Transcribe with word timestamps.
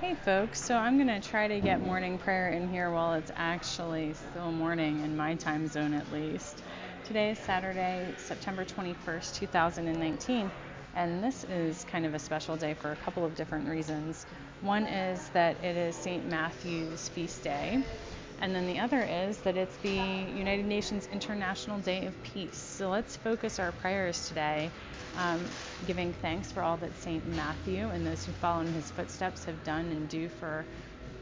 Hey 0.00 0.14
folks, 0.14 0.62
so 0.62 0.76
I'm 0.76 0.96
going 0.96 1.20
to 1.20 1.28
try 1.28 1.48
to 1.48 1.58
get 1.58 1.80
morning 1.80 2.18
prayer 2.18 2.50
in 2.50 2.68
here 2.68 2.92
while 2.92 3.14
it's 3.14 3.32
actually 3.34 4.14
still 4.14 4.52
morning 4.52 5.00
in 5.00 5.16
my 5.16 5.34
time 5.34 5.66
zone 5.66 5.92
at 5.92 6.12
least. 6.12 6.62
Today 7.04 7.32
is 7.32 7.38
Saturday, 7.40 8.14
September 8.16 8.64
21st, 8.64 9.34
2019, 9.34 10.52
and 10.94 11.24
this 11.24 11.42
is 11.50 11.84
kind 11.90 12.06
of 12.06 12.14
a 12.14 12.18
special 12.20 12.56
day 12.56 12.74
for 12.74 12.92
a 12.92 12.96
couple 12.96 13.24
of 13.24 13.34
different 13.34 13.68
reasons. 13.68 14.24
One 14.60 14.84
is 14.84 15.30
that 15.30 15.56
it 15.64 15.76
is 15.76 15.96
St. 15.96 16.30
Matthew's 16.30 17.08
feast 17.08 17.42
day, 17.42 17.82
and 18.40 18.54
then 18.54 18.68
the 18.68 18.78
other 18.78 19.00
is 19.02 19.38
that 19.38 19.56
it's 19.56 19.76
the 19.78 19.88
United 19.88 20.64
Nations 20.64 21.08
International 21.12 21.80
Day 21.80 22.06
of 22.06 22.14
Peace. 22.22 22.56
So 22.56 22.88
let's 22.88 23.16
focus 23.16 23.58
our 23.58 23.72
prayers 23.72 24.28
today 24.28 24.70
um, 25.16 25.56
giving 25.84 26.12
thanks 26.12 26.52
for 26.52 26.62
all 26.62 26.76
that 26.78 26.96
St. 26.96 27.26
Matthew 27.26 27.88
and 27.88 28.06
those 28.06 28.24
who 28.24 28.32
follow 28.32 28.60
in 28.60 28.72
his 28.72 28.90
footsteps 28.90 29.44
have 29.46 29.62
done 29.64 29.92
and 29.92 30.08
do 30.08 30.28
for 30.28 30.66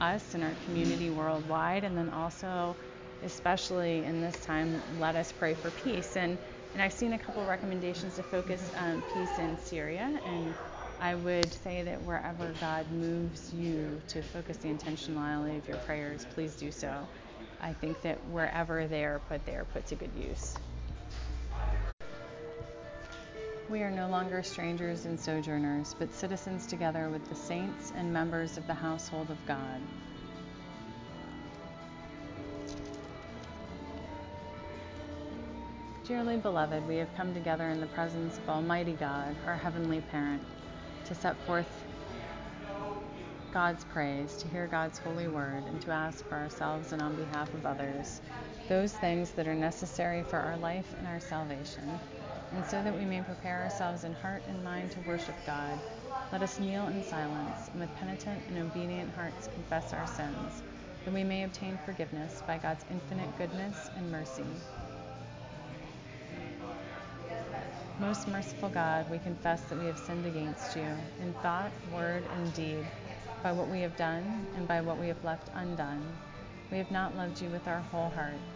us 0.00 0.34
and 0.34 0.44
our 0.44 0.54
community 0.64 1.10
worldwide. 1.10 1.84
And 1.84 1.96
then 1.96 2.10
also, 2.10 2.76
especially 3.22 4.04
in 4.04 4.20
this 4.20 4.40
time, 4.40 4.82
let 4.98 5.16
us 5.16 5.32
pray 5.32 5.54
for 5.54 5.70
peace. 5.70 6.16
And, 6.16 6.38
and 6.74 6.82
I've 6.82 6.92
seen 6.92 7.12
a 7.12 7.18
couple 7.18 7.44
recommendations 7.44 8.16
to 8.16 8.22
focus 8.22 8.72
on 8.76 9.02
peace 9.02 9.38
in 9.38 9.58
Syria. 9.58 10.20
And 10.24 10.54
I 11.00 11.14
would 11.14 11.52
say 11.52 11.82
that 11.84 12.02
wherever 12.02 12.52
God 12.60 12.90
moves 12.90 13.52
you 13.52 14.02
to 14.08 14.22
focus 14.22 14.58
the 14.58 14.68
intentionality 14.68 15.58
of 15.58 15.68
your 15.68 15.78
prayers, 15.78 16.26
please 16.34 16.56
do 16.56 16.70
so. 16.70 17.08
I 17.60 17.72
think 17.74 18.02
that 18.02 18.24
wherever 18.26 18.86
they 18.86 19.04
are 19.04 19.20
put, 19.20 19.46
they 19.46 19.54
are 19.54 19.64
put 19.64 19.86
to 19.86 19.96
good 19.96 20.14
use. 20.14 20.54
We 23.68 23.82
are 23.82 23.90
no 23.90 24.06
longer 24.08 24.44
strangers 24.44 25.06
and 25.06 25.18
sojourners, 25.18 25.96
but 25.98 26.14
citizens 26.14 26.68
together 26.68 27.08
with 27.08 27.28
the 27.28 27.34
saints 27.34 27.92
and 27.96 28.12
members 28.12 28.56
of 28.56 28.64
the 28.68 28.74
household 28.74 29.28
of 29.28 29.44
God. 29.44 29.80
Dearly 36.06 36.36
beloved, 36.36 36.86
we 36.86 36.94
have 36.98 37.12
come 37.16 37.34
together 37.34 37.68
in 37.70 37.80
the 37.80 37.88
presence 37.88 38.38
of 38.38 38.48
Almighty 38.48 38.92
God, 38.92 39.34
our 39.48 39.56
Heavenly 39.56 40.00
Parent, 40.00 40.42
to 41.06 41.16
set 41.16 41.36
forth 41.44 41.66
God's 43.52 43.84
praise, 43.86 44.36
to 44.36 44.48
hear 44.48 44.68
God's 44.68 44.98
holy 44.98 45.26
word, 45.26 45.64
and 45.66 45.80
to 45.80 45.90
ask 45.90 46.24
for 46.28 46.36
ourselves 46.36 46.92
and 46.92 47.02
on 47.02 47.16
behalf 47.16 47.52
of 47.52 47.66
others 47.66 48.20
those 48.68 48.92
things 48.92 49.32
that 49.32 49.48
are 49.48 49.56
necessary 49.56 50.22
for 50.22 50.38
our 50.38 50.56
life 50.58 50.86
and 50.98 51.08
our 51.08 51.18
salvation 51.18 51.98
and 52.52 52.64
so 52.66 52.82
that 52.82 52.94
we 52.94 53.04
may 53.04 53.20
prepare 53.22 53.62
ourselves 53.62 54.04
in 54.04 54.12
heart 54.14 54.42
and 54.48 54.62
mind 54.64 54.90
to 54.92 55.00
worship 55.00 55.36
God, 55.46 55.78
let 56.32 56.42
us 56.42 56.58
kneel 56.58 56.88
in 56.88 57.02
silence 57.02 57.68
and 57.72 57.80
with 57.80 57.94
penitent 57.96 58.42
and 58.48 58.58
obedient 58.58 59.12
hearts 59.14 59.48
confess 59.54 59.92
our 59.92 60.06
sins, 60.06 60.62
that 61.04 61.14
we 61.14 61.24
may 61.24 61.44
obtain 61.44 61.78
forgiveness 61.84 62.42
by 62.46 62.58
God's 62.58 62.84
infinite 62.90 63.36
goodness 63.38 63.90
and 63.96 64.10
mercy. 64.10 64.46
Most 67.98 68.28
merciful 68.28 68.68
God, 68.68 69.10
we 69.10 69.18
confess 69.18 69.62
that 69.62 69.78
we 69.78 69.86
have 69.86 69.98
sinned 69.98 70.26
against 70.26 70.76
you 70.76 70.82
in 71.22 71.32
thought, 71.42 71.72
word, 71.92 72.22
and 72.34 72.52
deed, 72.54 72.84
by 73.42 73.52
what 73.52 73.68
we 73.68 73.80
have 73.80 73.96
done 73.96 74.46
and 74.56 74.68
by 74.68 74.80
what 74.80 74.98
we 74.98 75.08
have 75.08 75.24
left 75.24 75.48
undone. 75.54 76.02
We 76.70 76.78
have 76.78 76.90
not 76.90 77.16
loved 77.16 77.40
you 77.40 77.48
with 77.48 77.66
our 77.68 77.80
whole 77.92 78.10
heart. 78.10 78.55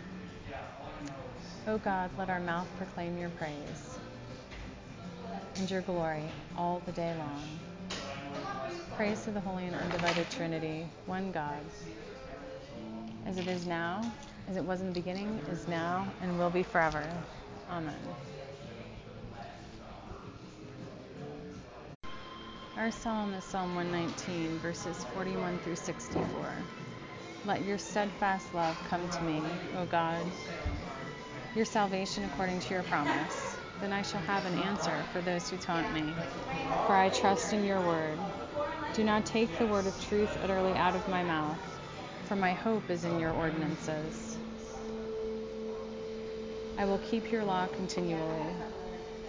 O 1.67 1.77
God, 1.77 2.09
let 2.17 2.27
our 2.27 2.39
mouth 2.39 2.67
proclaim 2.75 3.19
your 3.19 3.29
praise 3.29 3.99
and 5.57 5.69
your 5.69 5.81
glory 5.81 6.23
all 6.57 6.81
the 6.87 6.91
day 6.91 7.13
long. 7.15 7.43
Praise 8.97 9.23
to 9.25 9.31
the 9.31 9.39
Holy 9.39 9.65
and 9.67 9.75
Undivided 9.75 10.27
Trinity, 10.31 10.87
one 11.05 11.31
God, 11.31 11.59
as 13.27 13.37
it 13.37 13.47
is 13.47 13.67
now, 13.67 14.11
as 14.49 14.57
it 14.57 14.63
was 14.63 14.81
in 14.81 14.87
the 14.87 14.93
beginning, 14.93 15.39
is 15.51 15.67
now, 15.67 16.11
and 16.21 16.35
will 16.39 16.49
be 16.49 16.63
forever. 16.63 17.07
Amen. 17.69 17.99
Our 22.75 22.89
psalm 22.89 23.35
is 23.35 23.43
Psalm 23.43 23.75
119, 23.75 24.57
verses 24.57 25.05
41 25.13 25.59
through 25.59 25.75
64. 25.75 26.55
Let 27.45 27.63
your 27.63 27.77
steadfast 27.77 28.51
love 28.55 28.77
come 28.89 29.07
to 29.07 29.23
me, 29.23 29.43
O 29.77 29.85
God 29.85 30.25
your 31.55 31.65
salvation 31.65 32.23
according 32.23 32.59
to 32.61 32.73
your 32.73 32.83
promise. 32.83 33.57
Then 33.81 33.91
I 33.91 34.03
shall 34.03 34.21
have 34.21 34.45
an 34.45 34.57
answer 34.59 35.03
for 35.11 35.21
those 35.21 35.49
who 35.49 35.57
taunt 35.57 35.91
me, 35.93 36.13
for 36.85 36.95
I 36.95 37.09
trust 37.09 37.51
in 37.51 37.65
your 37.65 37.81
word. 37.81 38.17
Do 38.93 39.03
not 39.03 39.25
take 39.25 39.57
the 39.57 39.65
word 39.65 39.85
of 39.85 40.07
truth 40.07 40.29
utterly 40.43 40.73
out 40.73 40.95
of 40.95 41.07
my 41.09 41.23
mouth, 41.23 41.57
for 42.25 42.35
my 42.35 42.53
hope 42.53 42.89
is 42.89 43.03
in 43.03 43.19
your 43.19 43.31
ordinances. 43.31 44.37
I 46.77 46.85
will 46.85 46.99
keep 46.99 47.31
your 47.31 47.43
law 47.43 47.67
continually, 47.67 48.53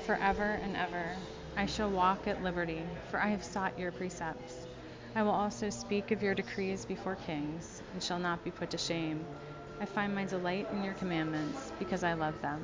forever 0.07 0.61
and 0.63 0.77
ever. 0.77 1.17
I 1.57 1.67
shall 1.67 1.91
walk 1.91 2.29
at 2.29 2.43
liberty, 2.43 2.83
for 3.11 3.21
I 3.21 3.29
have 3.29 3.45
sought 3.45 3.79
your 3.79 3.91
precepts. 3.91 4.67
I 5.15 5.23
will 5.23 5.33
also 5.33 5.71
speak 5.71 6.11
of 6.13 6.23
your 6.23 6.35
decrees 6.35 6.85
before 6.85 7.17
kings, 7.27 7.83
and 7.93 8.03
shall 8.03 8.19
not 8.19 8.45
be 8.45 8.51
put 8.51 8.71
to 8.71 8.79
shame. 8.79 9.27
I 9.83 9.85
find 9.85 10.15
my 10.15 10.25
delight 10.25 10.69
in 10.73 10.85
your 10.85 10.95
commandments 10.95 11.73
because 11.81 12.05
I 12.05 12.13
love 12.13 12.41
them. 12.41 12.63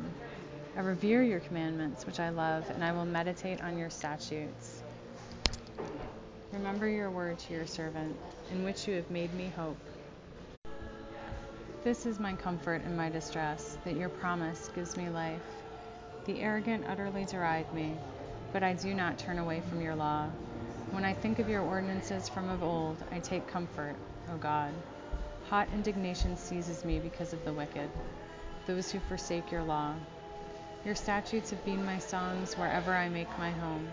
I 0.77 0.83
revere 0.83 1.21
your 1.21 1.41
commandments, 1.41 2.07
which 2.07 2.21
I 2.21 2.29
love, 2.29 2.71
and 2.71 2.85
I 2.85 2.93
will 2.93 3.05
meditate 3.05 3.61
on 3.61 3.77
your 3.77 3.91
statutes. 3.91 4.85
Remember 6.53 6.89
your 6.89 7.11
word 7.11 7.41
to 7.41 7.55
your 7.55 7.67
servant, 7.67 8.17
in 8.53 8.63
which 8.63 8.87
you 8.87 8.95
have 8.95 9.11
made 9.11 9.35
me 9.35 9.51
hope. 9.57 9.77
This 11.83 12.07
is 12.07 12.21
my 12.21 12.35
comfort 12.35 12.85
in 12.85 12.97
my 12.97 13.11
distress, 13.11 13.79
that 13.85 13.97
your 13.97 14.11
promise 14.11 14.71
gives 14.77 14.97
me 14.97 15.09
life. 15.09 15.43
The 16.25 16.41
arrogant 16.41 16.85
utterly 16.89 17.25
deride 17.25 17.75
me, 17.75 17.97
but 18.53 18.63
I 18.63 18.75
do 18.75 18.95
not 18.95 19.19
turn 19.19 19.39
away 19.39 19.61
from 19.69 19.81
your 19.81 19.97
law. 19.97 20.29
When 20.93 21.05
I 21.05 21.15
think 21.15 21.41
of 21.41 21.49
your 21.49 21.63
ordinances 21.63 22.29
from 22.29 22.49
of 22.49 22.63
old, 22.63 23.03
I 23.11 23.19
take 23.19 23.49
comfort, 23.49 23.97
O 24.33 24.37
God. 24.37 24.73
Hot 25.51 25.67
indignation 25.73 26.37
seizes 26.37 26.85
me 26.85 26.99
because 26.99 27.33
of 27.33 27.43
the 27.47 27.53
wicked, 27.55 27.89
those 28.67 28.93
who 28.93 29.01
forsake 29.01 29.51
your 29.51 29.63
law. 29.63 29.95
Your 30.85 30.95
statutes 30.95 31.49
have 31.49 31.65
been 31.65 31.87
my 31.87 31.99
songs 31.99 32.53
wherever 32.59 32.95
I 32.95 33.09
make 33.09 33.39
my 33.39 33.51
home. 33.51 33.89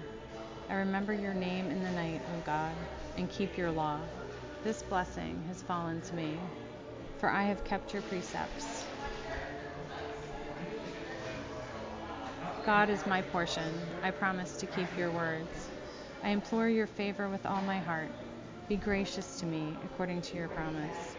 I 0.69 0.73
remember 0.73 1.13
your 1.13 1.33
name 1.33 1.71
in 1.71 1.81
the 1.81 1.91
night, 1.91 2.21
O 2.35 2.41
God, 2.45 2.73
and 3.15 3.29
keep 3.29 3.57
your 3.57 3.71
law. 3.71 4.01
This 4.65 4.83
blessing 4.83 5.41
has 5.47 5.61
fallen 5.61 6.01
to 6.01 6.15
me, 6.15 6.37
for 7.19 7.29
I 7.29 7.43
have 7.43 7.63
kept 7.63 7.93
your 7.93 8.01
precepts. 8.01 8.83
God 12.65 12.89
is 12.89 13.05
my 13.07 13.21
portion. 13.21 13.73
I 14.03 14.11
promise 14.11 14.57
to 14.57 14.65
keep 14.65 14.87
your 14.97 15.11
words. 15.11 15.69
I 16.21 16.31
implore 16.31 16.67
your 16.67 16.87
favor 16.87 17.29
with 17.29 17.45
all 17.45 17.61
my 17.61 17.77
heart. 17.77 18.09
Be 18.67 18.75
gracious 18.75 19.39
to 19.39 19.45
me 19.45 19.73
according 19.85 20.21
to 20.23 20.35
your 20.35 20.49
promise. 20.49 21.14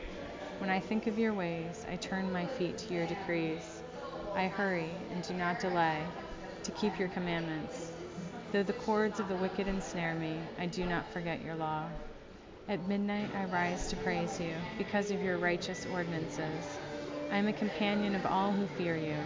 When 0.58 0.70
I 0.70 0.80
think 0.80 1.06
of 1.06 1.18
your 1.18 1.34
ways, 1.34 1.84
I 1.90 1.96
turn 1.96 2.32
my 2.32 2.46
feet 2.46 2.78
to 2.78 2.94
your 2.94 3.06
decrees. 3.06 3.82
I 4.34 4.46
hurry 4.46 4.90
and 5.12 5.22
do 5.26 5.34
not 5.34 5.60
delay 5.60 6.02
to 6.62 6.70
keep 6.70 6.98
your 6.98 7.08
commandments. 7.08 7.90
Though 8.52 8.62
the 8.62 8.72
cords 8.72 9.20
of 9.20 9.28
the 9.28 9.36
wicked 9.36 9.68
ensnare 9.68 10.14
me, 10.14 10.38
I 10.58 10.64
do 10.66 10.86
not 10.86 11.12
forget 11.12 11.44
your 11.44 11.56
law. 11.56 11.84
At 12.68 12.88
midnight 12.88 13.28
I 13.34 13.44
rise 13.44 13.88
to 13.88 13.96
praise 13.96 14.40
you 14.40 14.54
because 14.78 15.10
of 15.10 15.22
your 15.22 15.36
righteous 15.36 15.86
ordinances. 15.92 16.78
I 17.30 17.36
am 17.36 17.48
a 17.48 17.52
companion 17.52 18.14
of 18.14 18.24
all 18.24 18.50
who 18.50 18.66
fear 18.82 18.96
you, 18.96 19.16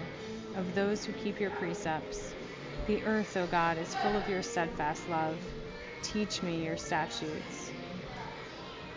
of 0.57 0.75
those 0.75 1.05
who 1.05 1.13
keep 1.13 1.39
your 1.39 1.51
precepts. 1.51 2.35
The 2.89 3.03
earth, 3.05 3.37
O 3.37 3.47
God, 3.47 3.79
is 3.79 3.95
full 3.95 4.17
of 4.17 4.29
your 4.29 4.43
steadfast 4.43 5.09
love. 5.09 5.37
Teach 6.03 6.43
me 6.43 6.65
your 6.65 6.77
statutes. 6.77 7.60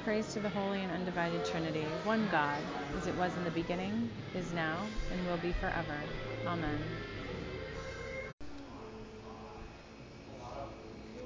Praise 0.04 0.34
to 0.34 0.42
the 0.42 0.50
Holy 0.50 0.82
and 0.84 0.92
Undivided 0.92 1.46
Trinity, 1.46 1.86
one 2.04 2.28
God, 2.28 2.64
as 2.98 3.08
it 3.08 3.16
was 3.16 3.38
in 3.38 3.46
the 3.46 3.52
beginning, 3.52 4.12
is 4.36 4.52
now, 4.54 4.90
and 5.12 5.26
will 5.26 5.38
be 5.38 5.54
forever. 5.54 6.04
Amen. 6.46 6.84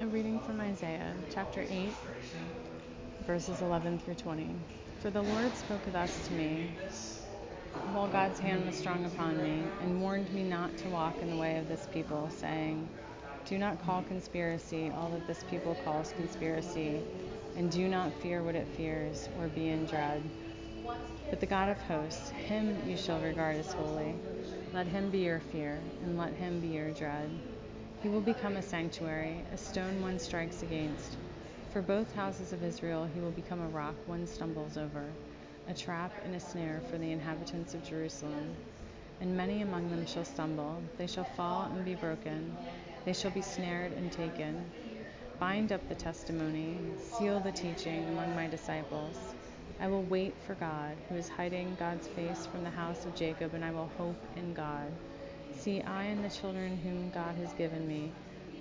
A 0.00 0.06
reading 0.06 0.38
from 0.38 0.60
Isaiah, 0.60 1.16
chapter 1.34 1.66
8, 1.68 1.92
verses 3.26 3.60
11 3.62 3.98
through 3.98 4.14
20. 4.14 4.56
For 5.00 5.10
the 5.10 5.22
Lord 5.22 5.56
spoke 5.56 5.82
thus 5.90 6.28
to 6.28 6.34
me 6.34 6.68
while 7.92 8.08
God's 8.08 8.38
hand 8.38 8.64
was 8.64 8.76
strong 8.76 9.04
upon 9.06 9.42
me, 9.42 9.72
and 9.80 10.00
warned 10.00 10.32
me 10.32 10.44
not 10.44 10.76
to 10.78 10.90
walk 10.90 11.20
in 11.22 11.30
the 11.30 11.36
way 11.36 11.58
of 11.58 11.66
this 11.68 11.86
people, 11.86 12.30
saying, 12.30 12.88
Do 13.44 13.58
not 13.58 13.80
call 13.80 14.02
conspiracy 14.02 14.90
all 14.90 15.10
that 15.10 15.26
this 15.26 15.42
people 15.42 15.74
calls 15.74 16.12
conspiracy, 16.12 17.02
and 17.58 17.72
do 17.72 17.88
not 17.88 18.12
fear 18.22 18.40
what 18.40 18.54
it 18.54 18.68
fears, 18.76 19.28
or 19.36 19.48
be 19.48 19.66
in 19.68 19.84
dread. 19.84 20.22
But 21.28 21.40
the 21.40 21.46
God 21.46 21.68
of 21.68 21.76
hosts, 21.82 22.30
him 22.30 22.88
you 22.88 22.96
shall 22.96 23.18
regard 23.20 23.56
as 23.56 23.72
holy. 23.72 24.14
Let 24.72 24.86
him 24.86 25.10
be 25.10 25.18
your 25.18 25.40
fear, 25.40 25.80
and 26.04 26.16
let 26.16 26.32
him 26.34 26.60
be 26.60 26.68
your 26.68 26.92
dread. 26.92 27.28
He 28.00 28.08
will 28.08 28.20
become 28.20 28.56
a 28.56 28.62
sanctuary, 28.62 29.42
a 29.52 29.56
stone 29.56 30.00
one 30.00 30.20
strikes 30.20 30.62
against. 30.62 31.16
For 31.72 31.82
both 31.82 32.14
houses 32.14 32.52
of 32.52 32.62
Israel 32.62 33.08
he 33.12 33.20
will 33.20 33.32
become 33.32 33.60
a 33.60 33.68
rock 33.68 33.96
one 34.06 34.24
stumbles 34.26 34.76
over 34.76 35.02
a 35.68 35.74
trap 35.74 36.12
and 36.24 36.36
a 36.36 36.40
snare 36.40 36.80
for 36.90 36.96
the 36.96 37.10
inhabitants 37.10 37.74
of 37.74 37.84
Jerusalem. 37.84 38.56
And 39.20 39.36
many 39.36 39.62
among 39.62 39.90
them 39.90 40.06
shall 40.06 40.24
stumble, 40.24 40.80
they 40.96 41.08
shall 41.08 41.24
fall 41.24 41.64
and 41.64 41.84
be 41.84 41.96
broken, 41.96 42.56
they 43.04 43.12
shall 43.12 43.32
be 43.32 43.42
snared 43.42 43.92
and 43.92 44.12
taken. 44.12 44.54
Bind 45.38 45.70
up 45.70 45.88
the 45.88 45.94
testimony, 45.94 46.76
seal 46.98 47.38
the 47.38 47.52
teaching 47.52 48.04
among 48.08 48.34
my 48.34 48.48
disciples. 48.48 49.34
I 49.78 49.86
will 49.86 50.02
wait 50.02 50.34
for 50.44 50.54
God, 50.56 50.96
who 51.08 51.14
is 51.14 51.28
hiding 51.28 51.76
God's 51.78 52.08
face 52.08 52.44
from 52.46 52.64
the 52.64 52.70
house 52.70 53.06
of 53.06 53.14
Jacob, 53.14 53.54
and 53.54 53.64
I 53.64 53.70
will 53.70 53.88
hope 53.96 54.16
in 54.34 54.52
God. 54.52 54.92
See, 55.56 55.80
I 55.80 56.04
and 56.06 56.24
the 56.24 56.28
children 56.28 56.76
whom 56.78 57.10
God 57.10 57.36
has 57.36 57.52
given 57.52 57.86
me 57.86 58.10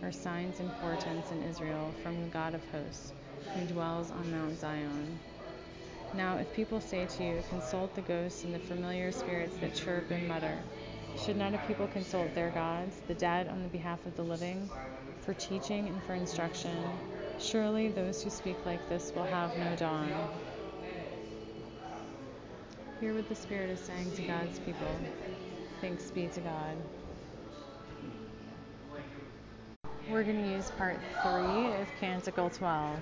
are 0.03 0.12
signs 0.12 0.59
and 0.59 0.69
portents 0.79 1.31
in 1.31 1.41
Israel 1.41 1.95
from 2.03 2.21
the 2.21 2.27
God 2.27 2.53
of 2.53 2.62
hosts, 2.71 3.12
who 3.56 3.65
dwells 3.74 4.12
on 4.12 4.31
Mount 4.31 4.59
Zion. 4.59 5.18
Now, 6.13 6.38
if 6.38 6.53
people 6.53 6.79
say 6.79 7.07
to 7.07 7.24
you, 7.24 7.44
Consult 7.50 7.95
the 7.95 8.01
ghosts 8.01 8.44
and 8.44 8.53
the 8.53 8.59
familiar 8.59 9.12
spirits 9.12 9.56
that 9.62 9.74
chirp 9.74 10.12
and 10.12 10.27
mutter, 10.27 10.59
should 11.25 11.38
not 11.38 11.56
a 11.56 11.57
people 11.68 11.88
consult 11.88 12.35
their 12.35 12.51
gods, 12.51 13.01
the 13.07 13.15
dead, 13.15 13.47
on 13.47 13.63
the 13.63 13.69
behalf 13.69 14.06
of 14.06 14.15
the 14.15 14.24
living, 14.24 14.69
for 15.27 15.33
teaching 15.33 15.89
and 15.89 16.01
for 16.03 16.13
instruction? 16.13 16.74
Surely 17.38 17.89
those 17.89 18.24
who 18.24 18.29
speak 18.29 18.56
like 18.65 18.88
this 18.88 19.12
will 19.13 19.25
have 19.25 19.56
no 19.57 19.75
dawn. 19.75 20.09
Hear 23.01 23.13
what 23.13 23.27
the 23.27 23.35
Spirit 23.35 23.69
is 23.69 23.79
saying 23.81 24.09
to 24.15 24.21
God's 24.21 24.57
people. 24.59 24.88
Thanks 25.81 26.09
be 26.12 26.27
to 26.27 26.39
God. 26.39 26.77
We're 30.09 30.24
going 30.24 30.41
to 30.41 30.50
use 30.50 30.71
part 30.77 30.97
three 31.21 31.74
of 31.81 32.00
Canticle 32.00 32.50
12. 32.50 32.97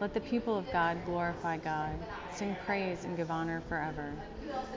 Let 0.00 0.14
the 0.14 0.20
people 0.20 0.56
of 0.56 0.70
God 0.72 1.04
glorify 1.04 1.56
God, 1.56 1.90
sing 2.32 2.56
praise 2.64 3.02
and 3.02 3.16
give 3.16 3.32
honor 3.32 3.60
forever. 3.68 4.12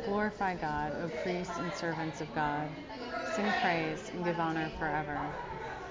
Glorify 0.07 0.55
God, 0.55 0.93
O 1.03 1.09
priests 1.21 1.57
and 1.59 1.71
servants 1.75 2.21
of 2.21 2.33
God. 2.33 2.67
Sing 3.35 3.45
praise 3.61 4.09
and 4.15 4.25
give 4.25 4.39
honor 4.39 4.71
forever. 4.79 5.19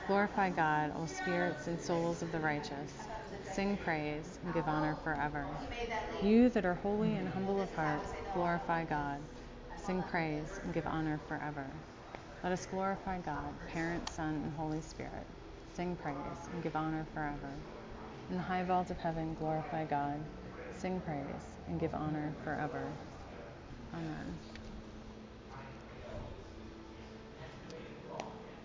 Glorify 0.06 0.50
God, 0.50 0.93
all 0.97 1.06
spirits 1.06 1.67
and 1.67 1.81
souls 1.81 2.23
of 2.23 2.31
the 2.31 2.38
righteous. 2.38 2.93
Sing 3.53 3.76
praise 3.79 4.38
and 4.44 4.55
give 4.55 4.69
honor 4.69 4.97
forever. 5.03 5.44
You 6.23 6.49
that 6.50 6.64
are 6.64 6.75
holy 6.75 7.14
and 7.14 7.29
humble 7.29 7.61
of 7.61 7.75
heart, 7.75 8.03
glorify 8.32 8.85
God. 8.85 9.19
Sing 9.85 10.03
praise 10.05 10.61
and 10.62 10.73
give 10.73 10.87
honor 10.87 11.19
forever. 11.26 11.67
Let 12.44 12.53
us 12.53 12.67
glorify 12.67 13.19
God, 13.19 13.53
Parent, 13.73 14.08
Son, 14.08 14.35
and 14.44 14.53
Holy 14.56 14.81
Spirit. 14.81 15.26
Sing 15.75 15.97
praise 15.97 16.17
and 16.52 16.62
give 16.62 16.76
honor 16.76 17.05
forever. 17.12 17.50
In 18.31 18.37
the 18.37 18.43
high 18.43 18.62
vault 18.62 18.91
of 18.91 18.99
heaven, 18.99 19.37
glorify 19.41 19.85
God. 19.87 20.20
Sing 20.79 21.00
praise 21.00 21.59
and 21.69 21.81
give 21.81 21.94
honor 21.94 22.32
forever. 22.44 22.82
Amen. 23.94 24.56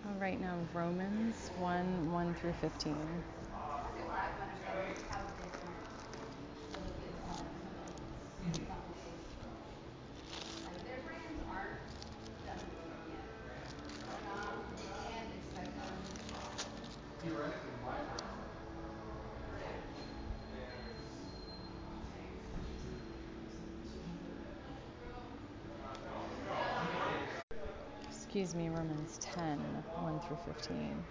All 0.04 0.16
right, 0.16 0.40
now 0.40 0.68
Romans 0.72 1.52
1 1.54 2.10
1 2.10 2.34
through 2.34 2.54
15. 2.54 3.22
Excuse 28.32 28.54
me, 28.54 28.70
Romans 28.70 29.18
10 29.20 29.84
1 30.00 30.20
through 30.20 30.38
15. 30.46 31.04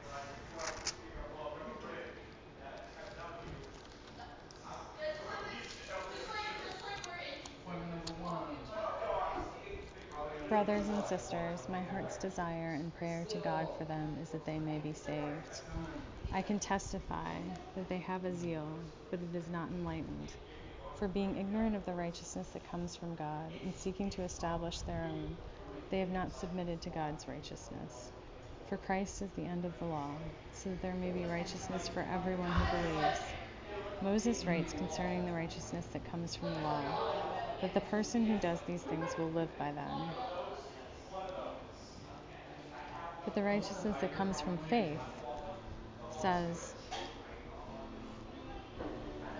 Brothers 10.49 10.87
and 10.89 11.05
sisters, 11.05 11.69
my 11.69 11.83
heart's 11.83 12.17
desire 12.17 12.73
and 12.73 12.91
prayer 12.95 13.23
to 13.29 13.37
God 13.37 13.67
for 13.77 13.83
them 13.83 14.17
is 14.19 14.31
that 14.31 14.43
they 14.47 14.57
may 14.57 14.79
be 14.79 14.91
saved. 14.91 15.61
I 16.33 16.41
can 16.41 16.57
testify 16.57 17.35
that 17.75 17.87
they 17.87 17.99
have 17.99 18.25
a 18.25 18.35
zeal, 18.35 18.65
but 19.11 19.19
it 19.19 19.37
is 19.37 19.47
not 19.47 19.69
enlightened. 19.69 20.29
For 20.97 21.07
being 21.07 21.37
ignorant 21.37 21.75
of 21.75 21.85
the 21.85 21.93
righteousness 21.93 22.47
that 22.55 22.67
comes 22.71 22.95
from 22.95 23.13
God 23.13 23.51
and 23.63 23.75
seeking 23.75 24.09
to 24.09 24.23
establish 24.23 24.79
their 24.79 25.03
own, 25.03 25.37
they 25.91 25.99
have 25.99 26.09
not 26.11 26.31
submitted 26.31 26.81
to 26.81 26.89
God's 26.89 27.27
righteousness. 27.27 28.11
For 28.69 28.77
Christ 28.77 29.21
is 29.21 29.29
the 29.35 29.45
end 29.45 29.65
of 29.65 29.77
the 29.79 29.85
law, 29.85 30.15
so 30.53 30.69
that 30.69 30.81
there 30.81 30.95
may 30.95 31.11
be 31.11 31.25
righteousness 31.25 31.89
for 31.89 32.07
everyone 32.11 32.53
who 32.53 32.65
believes. 32.65 33.35
Moses 34.01 34.47
writes 34.47 34.73
concerning 34.73 35.25
the 35.25 35.33
righteousness 35.33 35.85
that 35.93 36.09
comes 36.09 36.35
from 36.35 36.53
the 36.53 36.61
law, 36.61 36.83
that 37.61 37.73
the 37.73 37.81
person 37.81 38.25
who 38.25 38.37
does 38.37 38.61
these 38.61 38.83
things 38.83 39.17
will 39.17 39.31
live 39.31 39.55
by 39.59 39.71
them. 39.73 40.15
But 43.25 43.35
the 43.35 43.43
righteousness 43.43 43.97
that 44.01 44.13
comes 44.13 44.41
from 44.41 44.57
faith 44.57 45.03
says, 46.09 46.75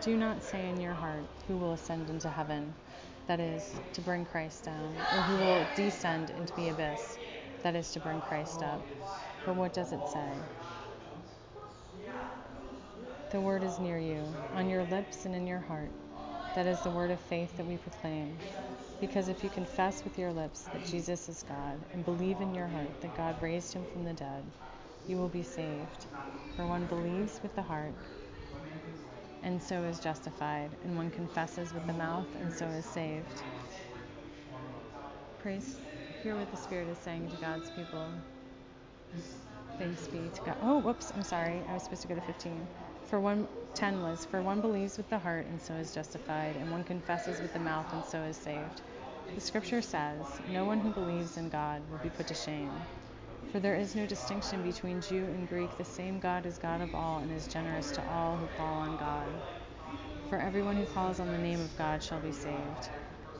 Do 0.01 0.17
not 0.17 0.43
say 0.43 0.69
in 0.69 0.79
your 0.79 0.93
heart, 0.93 1.25
Who 1.47 1.57
will 1.57 1.73
ascend 1.73 2.09
into 2.09 2.29
heaven? 2.29 2.73
That 3.31 3.39
is, 3.39 3.79
to 3.93 4.01
bring 4.01 4.25
Christ 4.25 4.65
down, 4.65 5.07
or 5.09 5.21
who 5.21 5.37
will 5.37 5.69
descend 5.73 6.31
into 6.31 6.53
the 6.53 6.67
abyss? 6.67 7.17
That 7.63 7.77
is, 7.77 7.93
to 7.93 8.01
bring 8.01 8.19
Christ 8.19 8.61
up. 8.61 8.81
But 9.45 9.55
what 9.55 9.73
does 9.73 9.93
it 9.93 10.05
say? 10.09 10.33
The 13.29 13.39
word 13.39 13.63
is 13.63 13.79
near 13.79 13.97
you, 13.97 14.35
on 14.53 14.69
your 14.69 14.83
lips 14.83 15.23
and 15.23 15.33
in 15.33 15.47
your 15.47 15.61
heart. 15.61 15.93
That 16.55 16.67
is 16.67 16.81
the 16.81 16.91
word 16.91 17.09
of 17.09 17.21
faith 17.21 17.55
that 17.55 17.65
we 17.65 17.77
proclaim. 17.77 18.37
Because 18.99 19.29
if 19.29 19.45
you 19.45 19.49
confess 19.49 20.03
with 20.03 20.19
your 20.19 20.33
lips 20.33 20.67
that 20.73 20.83
Jesus 20.83 21.29
is 21.29 21.41
God 21.43 21.85
and 21.93 22.03
believe 22.03 22.41
in 22.41 22.53
your 22.53 22.67
heart 22.67 22.91
that 22.99 23.15
God 23.15 23.41
raised 23.41 23.73
him 23.73 23.85
from 23.93 24.03
the 24.03 24.13
dead, 24.13 24.43
you 25.07 25.15
will 25.15 25.29
be 25.29 25.43
saved. 25.43 26.05
For 26.57 26.67
one 26.67 26.85
believes 26.85 27.41
with 27.41 27.55
the 27.55 27.61
heart 27.63 27.95
and 29.43 29.61
so 29.61 29.83
is 29.83 29.99
justified, 29.99 30.71
and 30.83 30.95
one 30.95 31.11
confesses 31.11 31.73
with 31.73 31.85
the 31.87 31.93
mouth 31.93 32.27
and 32.41 32.53
so 32.53 32.65
is 32.67 32.85
saved. 32.85 33.43
Praise, 35.39 35.77
hear 36.23 36.35
what 36.35 36.51
the 36.51 36.57
Spirit 36.57 36.87
is 36.87 36.97
saying 36.99 37.29
to 37.29 37.35
God's 37.37 37.69
people. 37.71 38.05
Thanks 39.77 40.07
be 40.07 40.29
to 40.35 40.41
God. 40.41 40.57
Oh, 40.61 40.77
whoops, 40.79 41.11
I'm 41.15 41.23
sorry. 41.23 41.63
I 41.67 41.73
was 41.73 41.83
supposed 41.83 42.03
to 42.03 42.07
go 42.07 42.15
to 42.15 42.21
15. 42.21 42.67
For 43.05 43.19
one, 43.19 43.47
10 43.73 44.01
was, 44.03 44.25
for 44.25 44.41
one 44.41 44.61
believes 44.61 44.97
with 44.97 45.09
the 45.09 45.17
heart 45.17 45.47
and 45.47 45.59
so 45.59 45.73
is 45.73 45.93
justified, 45.93 46.55
and 46.55 46.71
one 46.71 46.83
confesses 46.83 47.41
with 47.41 47.53
the 47.53 47.59
mouth 47.59 47.91
and 47.93 48.03
so 48.05 48.21
is 48.21 48.37
saved. 48.37 48.81
The 49.33 49.41
scripture 49.41 49.81
says, 49.81 50.39
No 50.49 50.65
one 50.65 50.79
who 50.79 50.91
believes 50.91 51.37
in 51.37 51.49
God 51.49 51.81
will 51.89 51.97
be 51.99 52.09
put 52.09 52.27
to 52.27 52.33
shame. 52.35 52.71
For 53.47 53.59
there 53.59 53.75
is 53.75 53.95
no 53.95 54.05
distinction 54.05 54.63
between 54.63 55.01
Jew 55.01 55.27
and 55.29 55.47
Greek. 55.47 55.77
The 55.77 55.85
same 55.85 56.19
God 56.19 56.45
is 56.45 56.57
God 56.57 56.81
of 56.81 56.95
all 56.95 57.19
and 57.19 57.31
is 57.31 57.47
generous 57.47 57.91
to 57.93 58.03
all 58.05 58.37
who 58.37 58.47
call 58.47 58.77
on 58.77 58.97
God. 58.97 59.41
For 60.29 60.39
everyone 60.39 60.77
who 60.77 60.85
calls 60.85 61.19
on 61.19 61.31
the 61.31 61.37
name 61.37 61.59
of 61.61 61.75
God 61.75 62.03
shall 62.03 62.19
be 62.19 62.31
saved. 62.31 62.89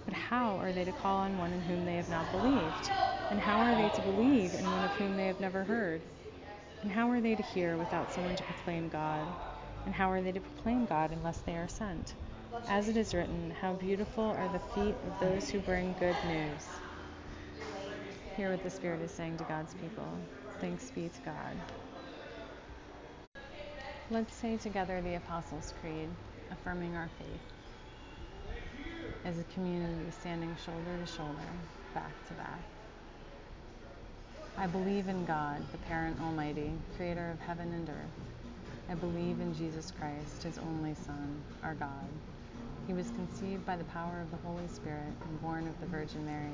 But 0.05 0.13
how 0.13 0.57
are 0.57 0.73
they 0.73 0.83
to 0.85 0.93
call 0.93 1.19
on 1.19 1.37
one 1.37 1.53
in 1.53 1.61
whom 1.63 1.85
they 1.85 1.97
have 1.97 2.09
not 2.09 2.31
believed? 2.31 2.91
And 3.29 3.39
how 3.39 3.61
are 3.61 3.75
they 3.75 3.89
to 3.89 4.01
believe 4.01 4.53
in 4.55 4.71
one 4.71 4.83
of 4.83 4.93
whom 4.95 5.15
they 5.15 5.27
have 5.27 5.39
never 5.39 5.63
heard? 5.65 6.03
And 6.83 6.91
how 6.91 7.09
are 7.11 7.21
they 7.21 7.35
to 7.35 7.43
hear 7.43 7.77
without 7.77 8.11
someone 8.11 8.35
to 8.37 8.43
proclaim 8.43 8.89
God? 8.89 9.29
And 9.85 9.95
how 9.95 10.11
are 10.11 10.21
they 10.21 10.33
to 10.33 10.41
proclaim 10.41 10.85
God 10.85 11.11
unless 11.11 11.41
they 11.41 11.55
are 11.57 11.67
sent? 11.69 12.15
As 12.67 12.89
it 12.89 12.97
is 12.97 13.13
written, 13.13 13.51
How 13.51 13.73
beautiful 13.73 14.25
are 14.25 14.49
the 14.49 14.59
feet 14.59 14.97
of 15.05 15.19
those 15.19 15.49
who 15.49 15.59
bring 15.61 15.93
good 15.93 16.23
news. 16.23 16.80
Hear 18.37 18.51
what 18.51 18.63
the 18.63 18.69
Spirit 18.71 19.01
is 19.01 19.11
saying 19.11 19.37
to 19.37 19.45
God's 19.45 19.73
people. 19.75 20.19
Thanks 20.61 20.91
be 20.91 21.09
to 21.09 21.21
God. 21.23 21.57
Let's 24.09 24.35
say 24.35 24.57
together 24.57 25.01
the 25.01 25.15
Apostles' 25.15 25.73
Creed. 25.81 26.09
affirming 26.51 26.95
our 26.95 27.09
faith 27.19 27.41
as 29.25 29.39
a 29.39 29.43
community 29.45 30.11
standing 30.11 30.55
shoulder 30.57 30.97
to 30.99 31.05
shoulder, 31.07 31.49
back 31.93 32.13
to 32.27 32.33
back. 32.35 32.61
I 34.57 34.67
believe 34.67 35.07
in 35.09 35.25
God, 35.25 35.71
the 35.71 35.79
Parent 35.79 36.19
Almighty, 36.21 36.71
creator 36.97 37.31
of 37.31 37.39
heaven 37.39 37.73
and 37.73 37.89
earth. 37.89 38.19
I 38.89 38.95
believe 38.95 39.41
in 39.41 39.53
Jesus 39.53 39.91
Christ, 39.91 40.43
his 40.43 40.57
only 40.59 40.95
Son, 40.95 41.43
our 41.63 41.75
God. 41.75 42.07
He 42.87 42.93
was 42.93 43.11
conceived 43.11 43.65
by 43.65 43.77
the 43.77 43.85
power 43.85 44.21
of 44.21 44.31
the 44.31 44.37
Holy 44.37 44.67
Spirit 44.67 45.13
and 45.25 45.41
born 45.41 45.67
of 45.67 45.79
the 45.81 45.87
Virgin 45.87 46.25
Mary. 46.25 46.53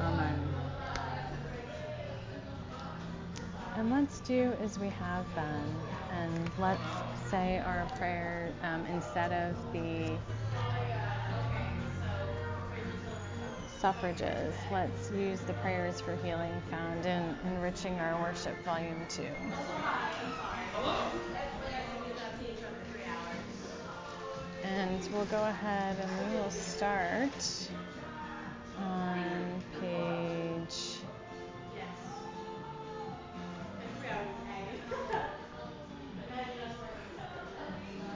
Amen. 0.00 0.38
And 3.76 3.90
let's 3.90 4.20
do 4.20 4.52
as 4.62 4.78
we 4.78 4.88
have 4.88 5.24
been, 5.34 5.76
and 6.12 6.50
let's 6.58 6.80
say 7.30 7.58
our 7.58 7.86
prayer 7.96 8.52
um, 8.62 8.84
instead 8.86 9.32
of 9.32 9.72
the 9.72 10.18
suffrages. 13.82 14.54
Let's 14.70 15.10
use 15.10 15.40
the 15.40 15.54
prayers 15.54 16.00
for 16.00 16.14
healing 16.16 16.52
found 16.70 17.04
in 17.04 17.36
Enriching 17.52 17.98
Our 17.98 18.22
Worship, 18.22 18.54
Volume 18.64 19.04
2. 19.08 19.24
And 24.62 25.12
we'll 25.12 25.24
go 25.26 25.42
ahead 25.42 25.96
and 25.98 26.30
we 26.30 26.38
will 26.38 26.50
start 26.50 27.32
on 28.78 29.62
page. 29.80 30.98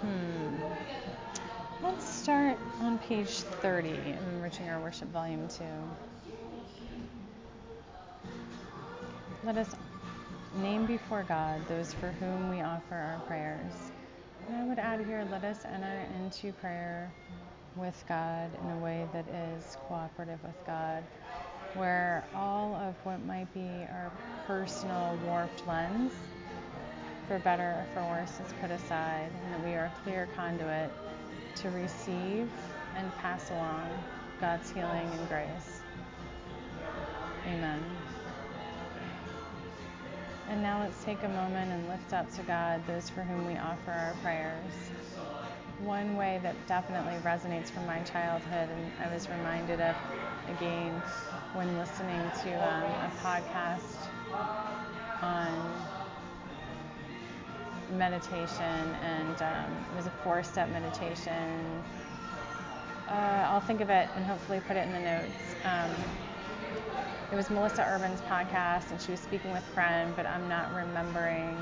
Hmm. 0.01 0.63
Let's 1.83 2.09
start 2.09 2.59
on 2.81 2.99
page 2.99 3.29
30 3.29 3.89
in 3.89 4.19
Enriching 4.35 4.69
Our 4.69 4.81
Worship, 4.81 5.09
Volume 5.13 5.49
2. 5.49 5.65
Let 9.45 9.57
us 9.59 9.75
name 10.57 10.87
before 10.87 11.23
God 11.23 11.67
those 11.69 11.93
for 11.93 12.09
whom 12.13 12.51
we 12.51 12.63
offer 12.63 12.95
our 12.95 13.21
prayers. 13.27 13.73
And 14.49 14.57
I 14.57 14.65
would 14.65 14.79
add 14.79 15.05
here, 15.05 15.27
let 15.31 15.45
us 15.45 15.65
enter 15.65 16.07
into 16.19 16.53
prayer 16.53 17.13
with 17.77 18.05
God 18.09 18.51
in 18.63 18.71
a 18.71 18.79
way 18.79 19.07
that 19.13 19.27
is 19.29 19.77
cooperative 19.89 20.43
with 20.43 20.67
God, 20.67 21.03
where 21.75 22.25
all 22.35 22.75
of 22.75 22.95
what 23.05 23.25
might 23.27 23.53
be 23.53 23.69
our 23.91 24.11
personal 24.47 25.19
warped 25.27 25.67
lens, 25.67 26.13
for 27.29 27.39
better 27.41 27.63
or 27.63 27.87
for 27.95 28.03
worse, 28.09 28.33
is 28.47 28.53
put 28.61 28.71
aside, 28.71 29.31
and 29.45 29.55
that 29.55 29.65
we 29.65 29.75
are 29.75 29.87
a 29.87 29.93
clear 30.05 30.29
conduit 30.37 30.91
to 31.57 31.71
receive 31.71 32.49
and 32.97 33.15
pass 33.19 33.51
along 33.51 33.89
God's 34.41 34.71
healing 34.71 35.09
and 35.19 35.29
grace. 35.29 35.81
Amen. 37.47 37.83
And 40.49 40.63
now 40.63 40.81
let's 40.81 41.03
take 41.05 41.23
a 41.25 41.29
moment 41.29 41.73
and 41.73 41.89
lift 41.89 42.13
up 42.13 42.33
to 42.37 42.43
God 42.43 42.87
those 42.87 43.11
for 43.11 43.23
whom 43.23 43.47
we 43.47 43.57
offer 43.57 43.91
our 43.91 44.15
prayers. 44.23 44.73
One 45.79 46.17
way 46.17 46.41
that 46.43 46.67
definitely 46.67 47.15
resonates 47.23 47.71
from 47.71 47.87
my 47.87 48.01
childhood, 48.01 48.71
and 48.71 48.91
I 48.99 49.13
was 49.13 49.29
reminded 49.29 49.81
of 49.81 49.95
again 50.49 51.03
when 51.53 51.77
listening 51.77 52.31
to 52.45 52.53
um, 52.53 52.85
a 53.05 53.13
podcast 53.23 54.09
on 55.23 55.59
meditation, 57.91 58.95
and 59.03 59.43
um, 59.43 59.71
it 59.93 59.97
was 59.97 60.07
a 60.07 60.11
four 60.25 60.43
step 60.43 60.71
meditation. 60.71 61.83
Uh, 63.09 63.45
I'll 63.47 63.61
think 63.61 63.81
of 63.81 63.91
it 63.91 64.09
and 64.17 64.25
hopefully 64.25 64.61
put 64.67 64.77
it 64.77 64.87
in 64.87 64.93
the 64.93 65.01
notes. 65.01 65.55
Um, 65.65 65.91
it 67.31 67.37
was 67.37 67.51
Melissa 67.51 67.83
Urban's 67.83 68.21
podcast, 68.23 68.91
and 68.91 69.01
she 69.01 69.11
was 69.11 69.21
speaking 69.21 69.51
with 69.53 69.65
Friend, 69.75 70.15
but 70.17 70.27
I'm 70.27 70.49
not 70.49 70.75
remembering. 70.75 71.57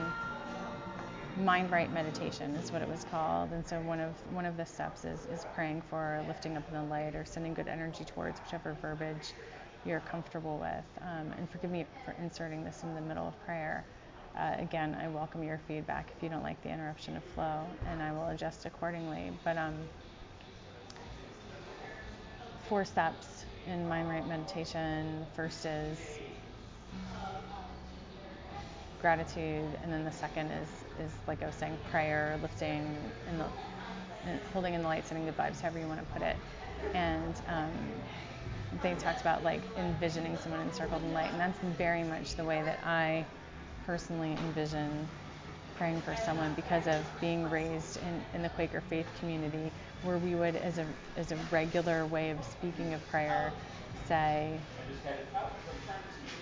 Mind 1.36 1.72
right 1.72 1.92
meditation 1.92 2.54
is 2.54 2.72
what 2.72 2.80
it 2.80 2.88
was 2.88 3.04
called, 3.04 3.50
and 3.50 3.66
so 3.66 3.80
one 3.80 3.98
of 3.98 4.14
one 4.32 4.46
of 4.46 4.56
the 4.56 4.64
steps 4.64 5.04
is 5.04 5.26
is 5.26 5.44
praying 5.52 5.82
for 5.82 6.24
lifting 6.28 6.56
up 6.56 6.62
in 6.68 6.74
the 6.74 6.84
light 6.84 7.16
or 7.16 7.24
sending 7.24 7.54
good 7.54 7.66
energy 7.66 8.04
towards 8.04 8.40
whichever 8.40 8.74
verbiage 8.80 9.34
you're 9.84 10.00
comfortable 10.00 10.58
with. 10.58 10.84
Um, 11.02 11.32
and 11.36 11.50
forgive 11.50 11.72
me 11.72 11.86
for 12.04 12.12
inserting 12.22 12.62
this 12.64 12.84
in 12.84 12.94
the 12.94 13.00
middle 13.00 13.26
of 13.26 13.44
prayer. 13.44 13.84
Uh, 14.38 14.54
again, 14.58 14.96
I 15.00 15.08
welcome 15.08 15.42
your 15.42 15.58
feedback 15.66 16.12
if 16.16 16.22
you 16.22 16.28
don't 16.28 16.42
like 16.44 16.62
the 16.62 16.70
interruption 16.70 17.16
of 17.16 17.24
flow, 17.24 17.66
and 17.88 18.00
I 18.00 18.12
will 18.12 18.28
adjust 18.28 18.64
accordingly. 18.64 19.32
But 19.42 19.56
um, 19.56 19.74
four 22.68 22.84
steps 22.84 23.44
in 23.66 23.88
mind 23.88 24.08
right 24.08 24.26
meditation. 24.26 25.26
First 25.34 25.66
is 25.66 25.98
gratitude, 29.04 29.68
and 29.82 29.92
then 29.92 30.02
the 30.02 30.10
second 30.10 30.50
is 30.50 30.68
is 30.98 31.12
like 31.28 31.42
I 31.42 31.46
was 31.46 31.54
saying, 31.54 31.76
prayer, 31.90 32.38
lifting 32.40 32.96
and 33.28 33.38
the 33.38 33.44
holding 34.54 34.72
in 34.72 34.80
the 34.80 34.88
light, 34.88 35.06
sending 35.06 35.26
good 35.26 35.36
vibes, 35.36 35.60
however 35.60 35.78
you 35.78 35.86
want 35.86 36.00
to 36.00 36.06
put 36.06 36.22
it. 36.22 36.36
And 36.94 37.34
um, 37.46 37.70
they 38.82 38.94
talked 38.94 39.20
about 39.20 39.44
like 39.44 39.60
envisioning 39.76 40.38
someone 40.38 40.62
encircled 40.62 41.02
in 41.02 41.12
light, 41.12 41.30
and 41.32 41.38
that's 41.38 41.58
very 41.76 42.02
much 42.02 42.34
the 42.36 42.44
way 42.44 42.62
that 42.62 42.80
I 42.82 43.26
personally 43.84 44.32
envision 44.32 45.06
praying 45.76 46.00
for 46.00 46.16
someone 46.16 46.54
because 46.54 46.86
of 46.86 47.04
being 47.20 47.50
raised 47.50 47.98
in, 47.98 48.24
in 48.32 48.40
the 48.42 48.48
Quaker 48.48 48.82
faith 48.88 49.06
community 49.20 49.70
where 50.02 50.16
we 50.16 50.34
would, 50.34 50.56
as 50.56 50.78
a, 50.78 50.86
as 51.18 51.30
a 51.30 51.36
regular 51.50 52.06
way 52.06 52.30
of 52.30 52.42
speaking 52.42 52.94
of 52.94 53.06
prayer, 53.10 53.52
say, 54.08 54.58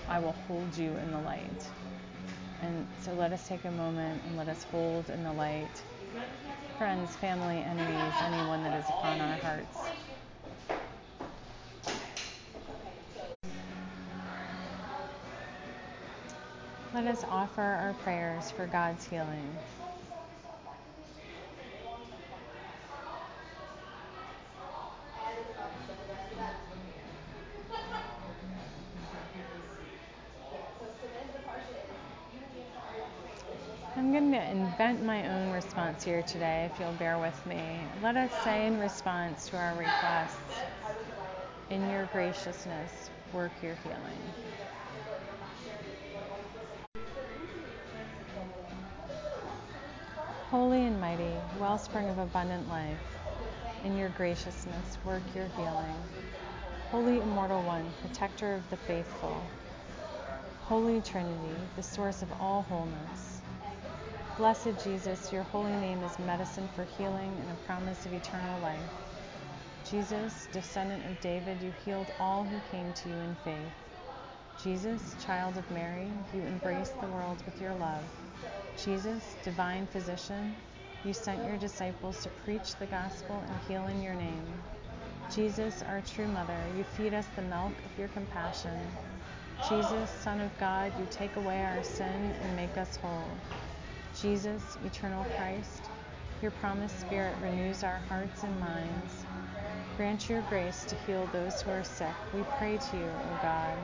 I 0.09 0.21
will 0.21 0.37
hold 0.47 0.77
you 0.77 0.97
in 0.99 1.11
the 1.11 1.21
light. 1.23 1.67
And 2.63 2.89
so 3.01 3.15
let 3.15 3.33
us 3.33 3.49
take 3.49 3.65
a 3.67 3.73
moment 3.73 4.23
and 4.25 4.37
let 4.39 4.49
us 4.49 4.65
hold 4.65 5.11
in 5.11 5.25
the 5.25 5.33
light 5.33 5.85
friends, 6.79 7.17
family, 7.17 7.59
enemies, 7.59 8.23
anyone 8.23 8.63
that 8.65 8.75
is 8.75 8.91
upon 8.91 9.21
our 9.21 9.37
hearts. 9.37 9.93
Let 16.95 17.07
us 17.07 17.25
offer 17.31 17.63
our 17.63 17.95
prayers 17.95 18.51
for 18.53 18.67
God's 18.67 19.05
healing. 19.07 19.61
I'm 34.15 34.31
going 34.31 34.33
to 34.43 34.51
invent 34.51 35.03
my 35.03 35.27
own 35.27 35.53
response 35.53 36.05
here 36.05 36.23
today, 36.23 36.69
if 36.71 36.79
you'll 36.79 36.93
bear 36.93 37.19
with 37.19 37.47
me. 37.47 37.89
Let 38.03 38.15
us 38.19 38.31
say 38.45 38.67
in 38.67 38.79
response 38.79 39.49
to 39.49 39.57
our 39.57 39.75
requests, 39.75 40.65
in 41.71 41.89
your 41.89 42.05
graciousness, 42.13 43.09
work 43.33 43.53
your 43.63 43.75
healing. 43.77 44.21
Holy 50.51 50.85
and 50.85 51.01
mighty, 51.01 51.41
wellspring 51.59 52.11
of 52.11 52.19
abundant 52.19 52.69
life, 52.69 52.99
in 53.83 53.97
your 53.97 54.11
graciousness, 54.11 54.99
work 55.07 55.23
your 55.35 55.49
healing. 55.57 55.97
Holy 56.91 57.23
Immortal 57.23 57.63
One, 57.63 57.95
protector 58.03 58.57
of 58.57 58.69
the 58.69 58.77
faithful, 58.77 59.43
Holy 60.69 61.01
Trinity, 61.01 61.57
the 61.77 61.83
source 61.83 62.21
of 62.21 62.31
all 62.39 62.61
wholeness. 62.69 63.32
Blessed 64.39 64.83
Jesus, 64.83 65.31
your 65.31 65.43
holy 65.43 65.73
name 65.73 66.03
is 66.03 66.19
medicine 66.19 66.67
for 66.75 66.85
healing 66.97 67.37
and 67.43 67.51
a 67.51 67.67
promise 67.67 68.07
of 68.07 68.15
eternal 68.15 68.59
life. 68.63 68.81
Jesus, 69.85 70.49
descendant 70.53 71.05
of 71.05 71.21
David, 71.21 71.61
you 71.63 71.71
healed 71.85 72.07
all 72.19 72.45
who 72.45 72.59
came 72.71 72.95
to 72.95 73.11
you 73.11 73.15
in 73.15 73.37
faith. 73.45 73.73
Jesus, 74.65 75.17
child 75.23 75.59
of 75.59 75.71
Mary, 75.71 76.11
you 76.35 76.41
embraced 76.41 76.99
the 77.03 77.09
world 77.09 77.43
with 77.45 77.61
your 77.61 77.75
love. 77.75 78.03
Jesus, 78.83 79.37
divine 79.45 79.87
physician, 79.89 80.57
You 81.05 81.13
sent 81.13 81.45
your 81.45 81.59
disciples 81.59 82.23
to 82.23 82.31
preach 82.43 82.77
the 82.77 82.87
gospel 82.87 83.43
and 83.47 83.61
heal 83.69 83.87
in 83.89 84.03
your 84.03 84.15
name. 84.15 84.47
Jesus, 85.35 85.83
our 85.83 86.01
true 86.01 86.29
mother, 86.29 86.59
you 86.75 86.85
feed 86.85 87.13
us 87.13 87.27
the 87.37 87.43
milk 87.43 87.75
of 87.85 87.99
your 87.99 88.09
compassion. 88.09 88.81
Jesus, 89.69 90.11
Son 90.11 90.41
of 90.41 90.57
God, 90.59 90.91
you 90.99 91.07
take 91.11 91.37
away 91.37 91.63
our 91.63 91.83
sin 91.85 92.35
and 92.43 92.57
make 92.57 92.79
us 92.79 92.97
whole. 92.97 93.29
Jesus, 94.23 94.79
eternal 94.85 95.27
Christ, 95.37 95.83
your 96.43 96.53
promised 96.53 97.01
Spirit 97.01 97.35
renews 97.43 97.83
our 97.83 98.01
hearts 98.09 98.45
and 98.45 98.61
minds. 98.61 99.25
Grant 99.97 100.31
your 100.31 100.43
grace 100.43 100.85
to 100.85 100.95
heal 100.95 101.29
those 101.33 101.61
who 101.61 101.73
are 101.73 101.83
sick. 101.83 102.15
We 102.33 102.45
pray 102.57 102.79
to 102.79 102.97
you, 102.97 103.03
O 103.03 103.39
God. 103.43 103.77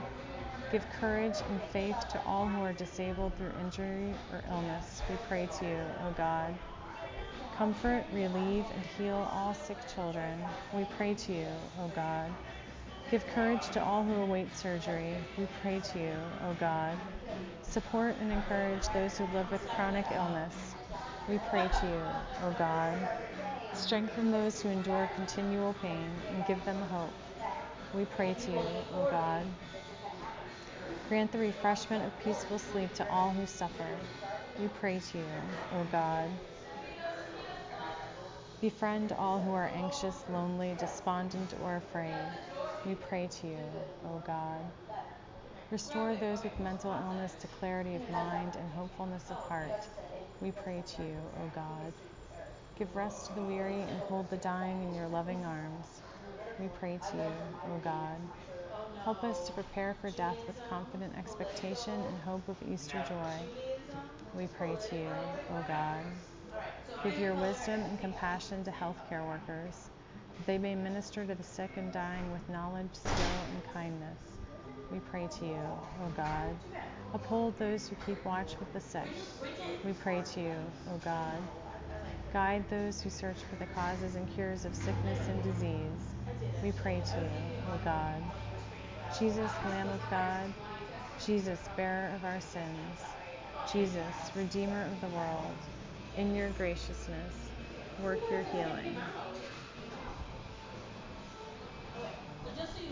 Give 0.70 0.88
courage 1.00 1.34
and 1.48 1.60
faith 1.72 1.96
to 2.12 2.22
all 2.24 2.46
who 2.46 2.62
are 2.62 2.72
disabled 2.72 3.32
through 3.36 3.50
injury 3.60 4.14
or 4.32 4.44
illness. 4.48 5.02
We 5.10 5.16
pray 5.28 5.48
to 5.58 5.64
you, 5.64 5.80
O 6.06 6.14
God. 6.16 6.54
Comfort, 7.56 8.04
relieve, 8.12 8.64
and 8.72 8.84
heal 8.96 9.28
all 9.32 9.54
sick 9.54 9.78
children. 9.92 10.38
We 10.72 10.84
pray 10.96 11.14
to 11.14 11.32
you, 11.32 11.48
O 11.80 11.88
God. 11.96 12.30
Give 13.10 13.26
courage 13.26 13.70
to 13.70 13.82
all 13.82 14.04
who 14.04 14.12
await 14.14 14.54
surgery. 14.54 15.16
We 15.38 15.46
pray 15.62 15.80
to 15.80 15.98
you, 15.98 16.14
O 16.44 16.54
God. 16.60 16.98
Support 17.62 18.16
and 18.20 18.30
encourage 18.30 18.86
those 18.90 19.16
who 19.16 19.24
live 19.26 19.50
with 19.50 19.66
chronic 19.74 20.06
illness. 20.10 20.74
We 21.26 21.38
pray 21.38 21.68
to 21.68 21.86
you, 21.86 22.04
O 22.44 22.50
God. 22.58 22.98
Strengthen 23.72 24.30
those 24.30 24.60
who 24.60 24.68
endure 24.68 25.08
continual 25.14 25.72
pain 25.80 26.10
and 26.34 26.44
give 26.44 26.62
them 26.66 26.82
hope. 26.82 27.14
We 27.94 28.04
pray 28.04 28.34
to 28.34 28.50
you, 28.52 28.66
O 28.94 29.06
God. 29.10 29.46
Grant 31.08 31.32
the 31.32 31.38
refreshment 31.38 32.04
of 32.04 32.18
peaceful 32.18 32.58
sleep 32.58 32.92
to 32.96 33.06
all 33.08 33.30
who 33.30 33.46
suffer. 33.46 33.88
We 34.58 34.68
pray 34.68 35.00
to 35.00 35.18
you, 35.18 35.24
O 35.72 35.84
God. 35.84 36.28
Befriend 38.60 39.12
all 39.12 39.38
who 39.38 39.52
are 39.54 39.70
anxious, 39.74 40.22
lonely, 40.28 40.74
despondent, 40.78 41.54
or 41.62 41.76
afraid. 41.76 42.57
We 42.86 42.94
pray 42.94 43.28
to 43.40 43.46
you, 43.46 43.58
O 44.04 44.22
God. 44.26 44.60
Restore 45.70 46.14
those 46.16 46.42
with 46.44 46.58
mental 46.60 46.92
illness 46.92 47.34
to 47.40 47.46
clarity 47.48 47.94
of 47.94 48.08
mind 48.10 48.56
and 48.56 48.70
hopefulness 48.72 49.30
of 49.30 49.38
heart. 49.38 49.88
We 50.40 50.52
pray 50.52 50.82
to 50.96 51.02
you, 51.02 51.16
O 51.40 51.48
God. 51.54 51.92
Give 52.78 52.94
rest 52.96 53.26
to 53.26 53.34
the 53.34 53.42
weary 53.42 53.82
and 53.82 53.98
hold 54.08 54.30
the 54.30 54.36
dying 54.38 54.82
in 54.82 54.94
your 54.94 55.08
loving 55.08 55.44
arms. 55.44 56.02
We 56.58 56.68
pray 56.68 56.98
to 57.10 57.16
you, 57.16 57.32
O 57.70 57.78
God. 57.78 58.18
Help 59.04 59.24
us 59.24 59.46
to 59.46 59.52
prepare 59.52 59.94
for 60.00 60.10
death 60.10 60.38
with 60.46 60.56
confident 60.70 61.14
expectation 61.18 61.94
and 61.94 62.18
hope 62.20 62.48
of 62.48 62.56
Easter 62.72 63.02
joy. 63.08 63.34
We 64.34 64.46
pray 64.46 64.76
to 64.90 64.96
you, 64.96 65.10
O 65.50 65.62
God. 65.68 66.04
Give 67.02 67.18
your 67.18 67.34
wisdom 67.34 67.80
and 67.80 68.00
compassion 68.00 68.64
to 68.64 68.70
healthcare 68.70 69.26
workers, 69.26 69.90
they 70.46 70.58
may 70.58 70.74
minister 70.74 71.26
to 71.26 71.34
the 71.34 71.42
sick 71.42 71.70
and 71.76 71.92
dying 71.92 72.30
with 72.32 72.48
knowledge, 72.48 72.94
skill, 72.94 73.46
and 73.50 73.62
kindness. 73.72 74.18
We 74.92 75.00
pray 75.00 75.28
to 75.38 75.44
you, 75.46 75.60
O 76.02 76.08
God. 76.16 76.56
Uphold 77.12 77.58
those 77.58 77.88
who 77.88 77.96
keep 78.06 78.24
watch 78.24 78.58
with 78.60 78.72
the 78.72 78.80
sick. 78.80 79.08
We 79.84 79.92
pray 79.92 80.22
to 80.34 80.40
you, 80.40 80.56
O 80.92 80.98
God. 81.04 81.42
Guide 82.32 82.64
those 82.70 83.02
who 83.02 83.10
search 83.10 83.38
for 83.50 83.56
the 83.56 83.66
causes 83.66 84.14
and 84.14 84.28
cures 84.34 84.64
of 84.64 84.74
sickness 84.74 85.28
and 85.28 85.42
disease. 85.42 86.14
We 86.62 86.72
pray 86.72 87.02
to 87.14 87.20
you, 87.20 87.30
O 87.72 87.80
God. 87.84 88.22
Jesus, 89.18 89.50
Lamb 89.64 89.88
of 89.88 90.00
God, 90.10 90.52
Jesus, 91.24 91.68
bearer 91.76 92.14
of 92.14 92.24
our 92.24 92.40
sins, 92.40 92.98
Jesus, 93.72 94.30
Redeemer 94.34 94.84
of 94.86 95.00
the 95.00 95.08
world, 95.16 95.56
in 96.16 96.34
your 96.34 96.50
graciousness, 96.50 97.50
work 98.02 98.20
your 98.30 98.42
healing. 98.52 98.96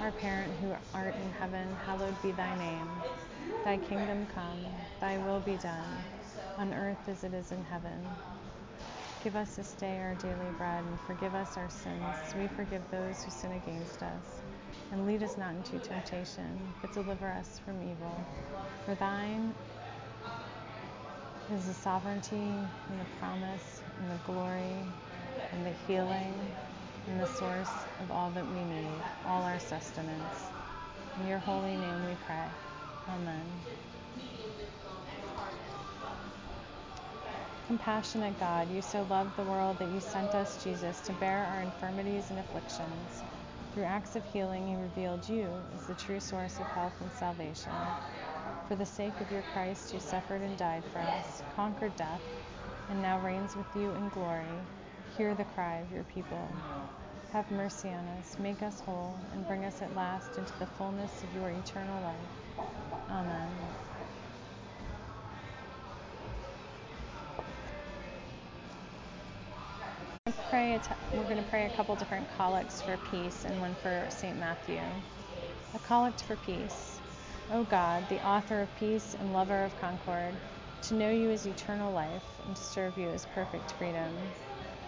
Our 0.01 0.13
parent 0.13 0.53
who 0.61 0.75
art 0.93 1.15
in 1.15 1.31
heaven, 1.31 1.75
hallowed 1.87 2.21
be 2.23 2.31
thy 2.33 2.55
name. 2.59 2.89
Thy 3.65 3.79
kingdom 3.79 4.27
come, 4.27 4.59
thy 5.01 5.17
will 5.19 5.41
be 5.41 5.57
done, 5.57 6.05
on 6.59 6.75
earth 6.75 7.09
as 7.09 7.25
it 7.25 7.33
is 7.33 7.51
in 7.51 7.65
heaven. 7.65 8.07
Give 9.25 9.37
us 9.37 9.57
this 9.57 9.73
day 9.73 9.99
our 9.99 10.15
daily 10.15 10.51
bread, 10.59 10.85
and 10.85 11.01
forgive 11.07 11.35
us 11.35 11.57
our 11.57 11.71
sins, 11.71 12.03
as 12.29 12.35
we 12.35 12.47
forgive 12.47 12.83
those 12.91 13.25
who 13.25 13.31
sin 13.31 13.53
against 13.53 14.03
us. 14.03 14.43
And 14.93 15.07
lead 15.07 15.23
us 15.23 15.37
not 15.39 15.55
into 15.55 15.79
temptation, 15.79 16.75
but 16.83 16.93
deliver 16.93 17.33
us 17.33 17.59
from 17.65 17.83
evil. 17.83 18.27
For 18.85 18.95
thine 18.95 19.55
is 21.53 21.67
the 21.67 21.75
sovereignty, 21.75 22.37
and 22.37 23.01
the 23.01 23.07
promise, 23.19 23.81
and 24.01 24.11
the 24.11 24.21
glory, 24.27 24.77
and 25.53 25.65
the 25.67 25.75
healing, 25.87 26.35
and 27.07 27.21
the 27.21 27.27
source 27.27 27.71
of 28.01 28.11
all 28.11 28.31
that 28.31 28.47
we 28.47 28.65
need, 28.65 29.03
all 29.27 29.43
our 29.43 29.59
sustenance. 29.59 30.47
In 31.21 31.27
your 31.29 31.39
holy 31.39 31.77
name 31.77 32.05
we 32.07 32.17
pray. 32.27 32.47
Amen. 33.09 33.45
Compassionate 37.67 38.39
God, 38.39 38.71
you 38.71 38.83
so 38.83 39.07
loved 39.11 39.37
the 39.37 39.45
world 39.45 39.79
that 39.79 39.91
you 39.93 40.01
sent 40.01 40.35
us 40.35 40.63
Jesus 40.63 41.01
to 41.01 41.13
bear 41.15 41.45
our 41.47 41.63
infirmities 41.63 42.31
and 42.31 42.39
afflictions. 42.39 43.23
Through 43.75 43.85
acts 43.85 44.17
of 44.17 44.25
healing, 44.33 44.67
he 44.69 44.77
revealed 44.77 45.29
you 45.29 45.49
as 45.75 45.87
the 45.87 45.95
true 45.95 46.21
source 46.21 46.61
of 46.61 46.67
health 46.67 46.95
and 47.01 47.13
salvation. 47.13 47.73
For 48.69 48.77
the 48.77 48.87
sake 48.87 49.21
of 49.21 49.33
your 49.33 49.43
Christ, 49.53 49.93
you 49.93 50.01
suffered 50.01 50.43
and 50.43 50.57
died 50.57 50.85
for 50.93 51.01
us, 51.01 51.43
conquered 51.55 51.97
death, 51.97 52.23
and 52.89 53.03
now 53.03 53.19
reigns 53.21 53.57
with 53.57 53.77
you 53.77 53.91
in 53.93 54.09
glory, 54.11 54.61
hear 55.17 55.35
the 55.35 55.45
cry 55.45 55.77
of 55.77 55.91
your 55.93 56.05
people. 56.05 56.49
Have 57.33 57.51
mercy 57.51 57.89
on 57.89 58.05
us, 58.19 58.37
make 58.39 58.63
us 58.63 58.81
whole, 58.81 59.15
and 59.33 59.47
bring 59.47 59.65
us 59.65 59.81
at 59.81 59.95
last 59.97 60.37
into 60.37 60.53
the 60.59 60.67
fullness 60.67 61.23
of 61.23 61.35
your 61.35 61.51
eternal 61.51 62.03
life. 62.03 62.67
Amen. 63.11 63.49
pray 70.51 70.81
we're 71.13 71.25
going 71.25 71.43
to 71.43 71.51
pray 71.51 71.67
a 71.67 71.77
couple 71.77 71.95
different 71.97 72.27
collects 72.37 72.81
for 72.83 72.97
peace 73.11 73.45
and 73.45 73.61
one 73.61 73.75
for 73.83 74.07
St. 74.11 74.39
Matthew. 74.39 74.81
A 75.75 75.79
collect 75.81 76.23
for 76.23 76.37
peace. 76.37 77.01
O 77.53 77.65
God, 77.65 78.09
the 78.09 78.25
author 78.27 78.63
of 78.63 78.75
peace 78.77 79.17
and 79.19 79.33
lover 79.33 79.65
of 79.65 79.79
concord, 79.81 80.35
to 80.83 80.95
know 80.95 81.11
you 81.11 81.31
is 81.31 81.47
eternal 81.47 81.93
life 81.93 82.25
and 82.47 82.55
to 82.55 82.63
serve 82.63 82.97
you 82.97 83.09
is 83.09 83.27
perfect 83.35 83.73
freedom. 83.73 84.13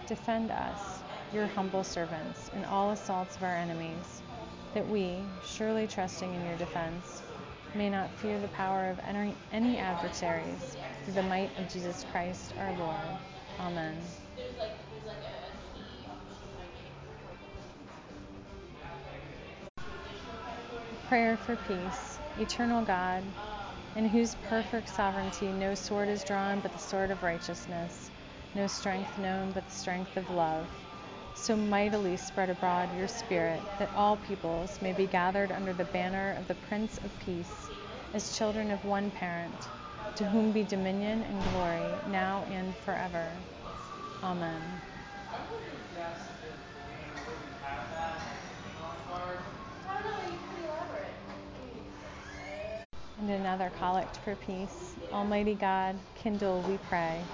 Defend 0.09 0.49
us, 0.49 1.03
your 1.35 1.45
humble 1.45 1.83
servants, 1.83 2.49
in 2.55 2.65
all 2.65 2.89
assaults 2.89 3.35
of 3.37 3.43
our 3.43 3.55
enemies, 3.55 4.23
that 4.73 4.89
we, 4.89 5.19
surely 5.45 5.85
trusting 5.85 6.33
in 6.33 6.45
your 6.47 6.57
defense, 6.57 7.21
may 7.75 7.91
not 7.91 8.09
fear 8.17 8.39
the 8.39 8.47
power 8.47 8.89
of 8.89 8.99
any, 9.53 9.77
adversaries, 9.77 10.77
through 11.05 11.13
the 11.13 11.21
might 11.21 11.51
of 11.59 11.71
Jesus 11.71 12.03
Christ 12.11 12.53
our 12.57 12.75
Lord. 12.79 12.97
Amen. 13.59 13.95
Prayer 21.07 21.37
for 21.37 21.55
peace. 21.67 22.17
Eternal 22.39 22.83
God, 22.83 23.23
in 23.95 24.07
whose 24.09 24.33
perfect 24.49 24.89
sovereignty 24.89 25.51
no 25.51 25.75
sword 25.75 26.09
is 26.09 26.23
drawn 26.23 26.61
but 26.61 26.71
the 26.73 26.79
sword 26.79 27.11
of 27.11 27.21
righteousness, 27.21 28.08
no 28.53 28.67
strength 28.67 29.17
known 29.17 29.51
but 29.53 29.65
the 29.67 29.73
strength 29.73 30.17
of 30.17 30.29
love, 30.29 30.69
so 31.33 31.55
mightily 31.55 32.17
spread 32.17 32.49
abroad 32.49 32.91
your 32.93 33.07
Spirit 33.07 33.67
that 33.77 33.91
all 33.93 34.17
peoples 34.17 34.81
may 34.81 34.93
be 34.93 35.07
gathered 35.07 35.51
under 35.51 35.73
the 35.73 35.85
banner 35.85 36.33
of 36.33 36.47
the 36.47 36.55
Prince 36.55 36.97
of 36.99 37.17
Peace, 37.19 37.71
as 38.13 38.31
children 38.31 38.71
of 38.71 38.83
one 38.85 39.11
parent, 39.11 39.69
to 40.15 40.25
whom 40.25 40.51
be 40.51 40.63
dominion 40.63 41.23
and 41.23 41.43
glory, 41.43 42.01
now 42.05 42.43
and 42.45 42.77
forever. 42.77 43.45
Amen. 44.23 44.81
And 53.17 53.29
another 53.29 53.69
collect 53.69 54.17
for 54.17 54.35
peace. 54.35 54.97
Almighty 55.11 55.55
God, 55.55 55.99
kindle, 56.15 56.63
we 56.63 56.77
pray, 56.77 57.29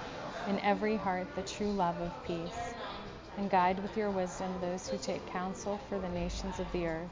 in 0.48 0.60
every 0.60 0.98
heart 0.98 1.28
the 1.36 1.44
true 1.44 1.72
love 1.72 2.00
of 2.02 2.12
peace, 2.26 2.74
and 3.38 3.50
guide 3.50 3.80
with 3.80 3.98
your 3.98 4.12
wisdom 4.12 4.52
those 4.62 4.88
who 4.88 4.98
take 4.98 5.26
counsel 5.28 5.80
for 5.90 6.00
the 6.00 6.10
nations 6.10 6.60
of 6.60 6.72
the 6.72 6.86
earth, 6.88 7.10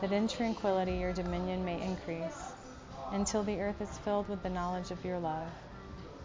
that 0.00 0.12
in 0.12 0.28
tranquility 0.28 0.94
your 0.96 1.12
dominion 1.12 1.64
may 1.64 1.80
increase, 1.82 2.52
until 3.12 3.42
the 3.42 3.60
earth 3.60 3.80
is 3.80 3.98
filled 3.98 4.28
with 4.28 4.42
the 4.42 4.50
knowledge 4.50 4.90
of 4.90 5.04
your 5.04 5.18
love. 5.18 5.48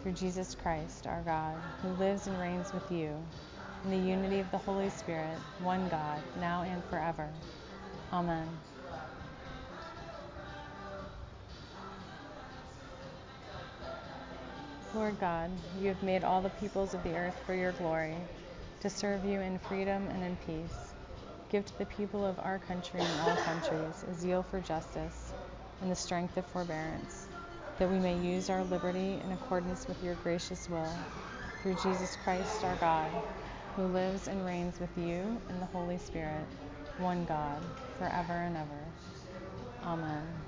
Through 0.02 0.12
Jesus 0.12 0.54
Christ, 0.54 1.06
our 1.06 1.22
God, 1.22 1.56
who 1.82 1.88
lives 2.02 2.26
and 2.26 2.38
reigns 2.38 2.72
with 2.72 2.90
you, 2.92 3.16
in 3.84 3.90
the 3.90 3.96
unity 3.96 4.40
of 4.40 4.50
the 4.50 4.58
Holy 4.58 4.90
Spirit, 4.90 5.38
one 5.60 5.88
God, 5.88 6.20
now 6.40 6.62
and 6.62 6.82
forever. 6.90 7.28
Amen. 8.12 8.48
Lord 14.94 15.18
God, 15.18 15.50
you 15.80 15.88
have 15.88 16.02
made 16.04 16.22
all 16.22 16.40
the 16.40 16.50
peoples 16.50 16.94
of 16.94 17.02
the 17.02 17.16
earth 17.16 17.40
for 17.46 17.54
your 17.54 17.72
glory, 17.72 18.14
to 18.80 18.88
serve 18.88 19.24
you 19.24 19.40
in 19.40 19.58
freedom 19.58 20.06
and 20.08 20.22
in 20.22 20.36
peace. 20.46 20.94
Give 21.50 21.66
to 21.66 21.78
the 21.78 21.86
people 21.86 22.24
of 22.24 22.38
our 22.38 22.60
country 22.60 23.00
and 23.00 23.20
all 23.22 23.36
countries 23.36 24.04
a 24.08 24.14
zeal 24.14 24.44
for 24.44 24.60
justice 24.60 25.32
and 25.80 25.90
the 25.90 25.96
strength 25.96 26.36
of 26.36 26.46
forbearance, 26.46 27.26
that 27.78 27.90
we 27.90 27.98
may 27.98 28.16
use 28.18 28.50
our 28.50 28.62
liberty 28.64 29.20
in 29.24 29.32
accordance 29.32 29.88
with 29.88 30.02
your 30.04 30.14
gracious 30.16 30.68
will. 30.68 30.94
Through 31.62 31.74
Jesus 31.82 32.16
Christ 32.22 32.62
our 32.62 32.76
God, 32.76 33.10
who 33.76 33.86
lives 33.86 34.28
and 34.28 34.46
reigns 34.46 34.78
with 34.78 34.96
you 34.96 35.40
in 35.50 35.58
the 35.58 35.66
Holy 35.66 35.98
Spirit, 35.98 36.46
one 36.98 37.24
God, 37.24 37.60
forever 37.98 38.34
and 38.34 38.56
ever. 38.56 38.84
Amen. 39.84 40.43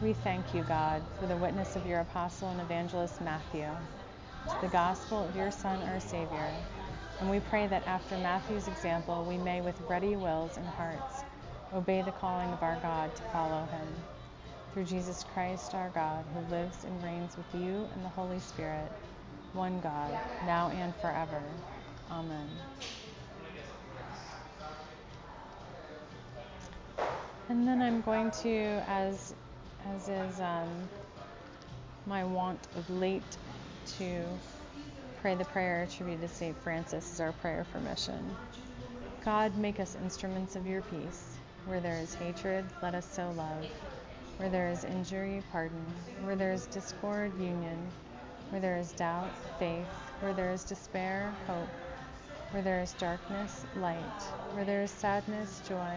We 0.00 0.12
thank 0.12 0.54
you, 0.54 0.62
God, 0.62 1.02
for 1.18 1.26
the 1.26 1.36
witness 1.36 1.74
of 1.74 1.84
your 1.84 1.98
apostle 1.98 2.48
and 2.50 2.60
evangelist 2.60 3.20
Matthew, 3.20 3.66
to 4.48 4.56
the 4.60 4.68
gospel 4.68 5.24
of 5.24 5.34
your 5.34 5.50
Son, 5.50 5.76
our 5.88 5.98
Savior. 5.98 6.54
And 7.18 7.28
we 7.28 7.40
pray 7.40 7.66
that 7.66 7.84
after 7.84 8.16
Matthew's 8.16 8.68
example, 8.68 9.26
we 9.28 9.36
may, 9.38 9.60
with 9.60 9.74
ready 9.88 10.14
wills 10.14 10.56
and 10.56 10.64
hearts, 10.64 11.24
obey 11.74 12.02
the 12.02 12.12
calling 12.12 12.48
of 12.50 12.62
our 12.62 12.78
God 12.80 13.16
to 13.16 13.22
follow 13.32 13.66
him. 13.72 13.88
Through 14.72 14.84
Jesus 14.84 15.24
Christ, 15.34 15.74
our 15.74 15.88
God, 15.88 16.24
who 16.32 16.54
lives 16.54 16.84
and 16.84 17.02
reigns 17.02 17.36
with 17.36 17.60
you 17.60 17.88
and 17.92 18.04
the 18.04 18.10
Holy 18.10 18.38
Spirit, 18.38 18.92
one 19.52 19.80
God, 19.80 20.12
now 20.46 20.70
and 20.76 20.94
forever. 20.96 21.42
Amen. 22.12 22.48
And 27.48 27.66
then 27.66 27.82
I'm 27.82 28.00
going 28.02 28.30
to, 28.42 28.84
as 28.86 29.34
as 29.94 30.08
is 30.08 30.40
um, 30.40 30.88
my 32.06 32.24
wont 32.24 32.60
of 32.76 32.88
late, 32.90 33.22
to 33.98 34.22
pray 35.20 35.34
the 35.34 35.44
prayer 35.46 35.82
attributed 35.82 36.28
to 36.28 36.34
St. 36.34 36.56
Francis 36.62 37.12
as 37.12 37.20
our 37.20 37.32
prayer 37.32 37.66
for 37.72 37.80
mission. 37.80 38.36
God, 39.24 39.56
make 39.56 39.80
us 39.80 39.96
instruments 40.02 40.56
of 40.56 40.66
your 40.66 40.82
peace. 40.82 41.36
Where 41.66 41.80
there 41.80 41.98
is 41.98 42.14
hatred, 42.14 42.64
let 42.82 42.94
us 42.94 43.06
sow 43.06 43.30
love. 43.36 43.66
Where 44.38 44.48
there 44.48 44.68
is 44.70 44.84
injury, 44.84 45.42
pardon. 45.50 45.84
Where 46.24 46.36
there 46.36 46.52
is 46.52 46.66
discord, 46.66 47.32
union. 47.38 47.78
Where 48.50 48.60
there 48.60 48.78
is 48.78 48.92
doubt, 48.92 49.30
faith. 49.58 49.86
Where 50.20 50.32
there 50.32 50.52
is 50.52 50.64
despair, 50.64 51.34
hope. 51.46 51.68
Where 52.50 52.62
there 52.62 52.80
is 52.80 52.92
darkness, 52.94 53.64
light. 53.76 54.22
Where 54.52 54.64
there 54.64 54.82
is 54.82 54.90
sadness, 54.90 55.60
joy. 55.68 55.96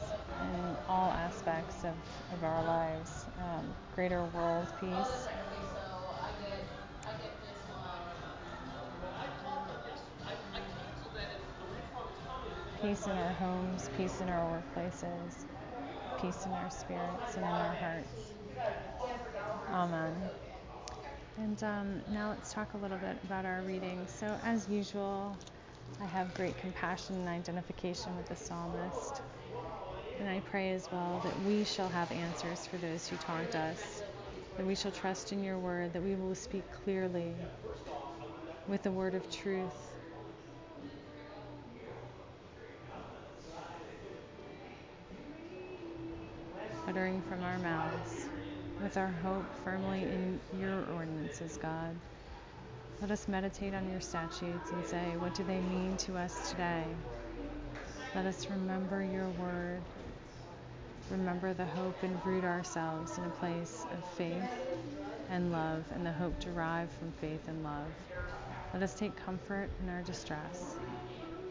in 0.39 0.77
all 0.87 1.11
aspects 1.11 1.83
of, 1.83 1.93
of 2.33 2.43
our 2.43 2.63
lives, 2.63 3.25
um, 3.39 3.65
greater 3.95 4.23
world 4.25 4.67
peace. 4.79 5.27
Peace 12.81 13.05
in 13.05 13.11
our 13.17 13.33
homes, 13.33 13.89
peace 13.97 14.21
in 14.21 14.29
our 14.29 14.63
workplaces, 14.75 15.45
peace 16.21 16.45
in 16.45 16.51
our 16.53 16.69
spirits 16.69 17.35
and 17.37 17.45
in 17.45 17.51
our 17.51 17.73
hearts. 17.75 18.33
Amen. 19.71 20.29
And 21.37 21.63
um, 21.63 22.01
now 22.11 22.29
let's 22.29 22.53
talk 22.53 22.73
a 22.73 22.77
little 22.77 22.97
bit 22.97 23.17
about 23.23 23.45
our 23.45 23.61
reading. 23.61 24.05
So, 24.07 24.37
as 24.43 24.67
usual, 24.69 25.37
I 26.01 26.05
have 26.05 26.33
great 26.33 26.57
compassion 26.57 27.15
and 27.15 27.29
identification 27.29 28.15
with 28.17 28.27
the 28.27 28.35
psalmist. 28.35 29.21
And 30.21 30.29
I 30.29 30.39
pray 30.51 30.71
as 30.73 30.87
well 30.91 31.19
that 31.23 31.41
we 31.47 31.63
shall 31.63 31.89
have 31.89 32.11
answers 32.11 32.67
for 32.67 32.77
those 32.77 33.07
who 33.07 33.15
taunt 33.17 33.55
us, 33.55 34.03
that 34.55 34.67
we 34.67 34.75
shall 34.75 34.91
trust 34.91 35.31
in 35.31 35.43
your 35.43 35.57
word, 35.57 35.93
that 35.93 36.03
we 36.03 36.13
will 36.13 36.35
speak 36.35 36.63
clearly 36.83 37.33
with 38.67 38.83
the 38.83 38.91
word 38.91 39.15
of 39.15 39.23
truth. 39.35 39.73
Uttering 46.87 47.19
from 47.23 47.41
our 47.41 47.57
mouths, 47.57 48.27
with 48.83 48.97
our 48.97 49.11
hope 49.23 49.45
firmly 49.63 50.03
in 50.03 50.39
your 50.59 50.85
ordinances, 50.95 51.57
God. 51.57 51.95
Let 53.01 53.09
us 53.09 53.27
meditate 53.27 53.73
on 53.73 53.89
your 53.89 54.01
statutes 54.01 54.69
and 54.71 54.85
say, 54.85 55.17
What 55.17 55.33
do 55.33 55.43
they 55.43 55.59
mean 55.59 55.97
to 55.97 56.15
us 56.15 56.51
today? 56.51 56.83
Let 58.13 58.27
us 58.27 58.47
remember 58.51 59.01
your 59.01 59.29
word, 59.29 59.81
remember 61.11 61.53
the 61.53 61.65
hope, 61.65 62.01
and 62.03 62.25
root 62.25 62.43
ourselves 62.43 63.17
in 63.17 63.25
a 63.25 63.29
place 63.29 63.85
of 63.91 64.03
faith 64.17 64.49
and 65.29 65.51
love, 65.51 65.83
and 65.93 66.05
the 66.05 66.11
hope 66.11 66.39
derived 66.39 66.91
from 66.93 67.11
faith 67.19 67.47
and 67.47 67.63
love. 67.63 67.91
Let 68.73 68.81
us 68.83 68.95
take 68.95 69.15
comfort 69.17 69.69
in 69.83 69.89
our 69.89 70.01
distress, 70.03 70.75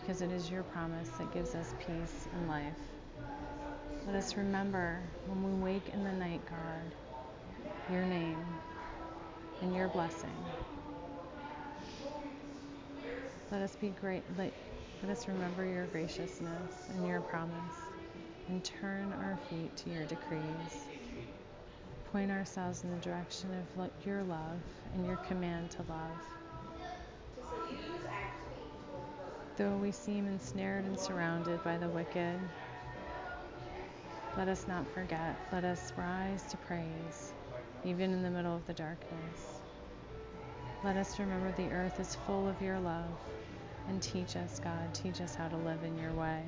because 0.00 0.22
it 0.22 0.30
is 0.30 0.50
your 0.50 0.62
promise 0.64 1.08
that 1.18 1.32
gives 1.32 1.54
us 1.54 1.74
peace 1.78 2.28
and 2.32 2.48
life. 2.48 2.80
Let 4.06 4.16
us 4.16 4.36
remember 4.36 4.98
when 5.26 5.44
we 5.44 5.62
wake 5.62 5.88
in 5.92 6.02
the 6.04 6.12
night, 6.12 6.40
God, 6.48 6.94
your 7.92 8.02
name 8.06 8.42
and 9.60 9.74
your 9.74 9.88
blessing. 9.88 10.34
Let 13.50 13.60
us 13.62 13.76
be 13.76 13.90
great. 14.00 14.22
Let, 14.38 14.52
let 15.02 15.10
us 15.12 15.28
remember 15.28 15.66
your 15.66 15.86
graciousness 15.86 16.88
and 16.88 17.06
your 17.06 17.20
promise 17.20 17.89
and 18.50 18.64
turn 18.64 19.12
our 19.12 19.38
feet 19.48 19.74
to 19.76 19.90
your 19.90 20.04
decrees. 20.06 20.88
Point 22.10 22.32
ourselves 22.32 22.82
in 22.82 22.90
the 22.90 22.96
direction 22.96 23.48
of 23.54 23.90
your 24.04 24.24
love 24.24 24.58
and 24.94 25.06
your 25.06 25.16
command 25.28 25.70
to 25.70 25.78
love. 25.88 26.10
Though 29.56 29.76
we 29.76 29.92
seem 29.92 30.26
ensnared 30.26 30.84
and 30.84 30.98
surrounded 30.98 31.62
by 31.62 31.78
the 31.78 31.88
wicked, 31.88 32.40
let 34.36 34.48
us 34.48 34.66
not 34.66 34.84
forget. 34.94 35.36
Let 35.52 35.64
us 35.64 35.92
rise 35.96 36.42
to 36.50 36.56
praise, 36.56 37.32
even 37.84 38.12
in 38.12 38.22
the 38.22 38.30
middle 38.30 38.56
of 38.56 38.66
the 38.66 38.72
darkness. 38.72 39.60
Let 40.82 40.96
us 40.96 41.18
remember 41.20 41.52
the 41.52 41.70
earth 41.70 42.00
is 42.00 42.16
full 42.26 42.48
of 42.48 42.60
your 42.60 42.80
love 42.80 43.10
and 43.88 44.02
teach 44.02 44.36
us, 44.36 44.60
God, 44.64 44.92
teach 44.92 45.20
us 45.20 45.36
how 45.36 45.46
to 45.48 45.56
live 45.56 45.84
in 45.84 45.96
your 45.98 46.12
way. 46.12 46.42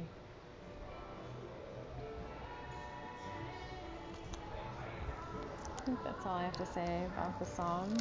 I 5.82 5.84
think 5.84 6.04
that's 6.04 6.24
all 6.26 6.36
I 6.36 6.44
have 6.44 6.56
to 6.58 6.66
say 6.66 7.04
about 7.12 7.36
the 7.40 7.44
Psalms, 7.44 7.98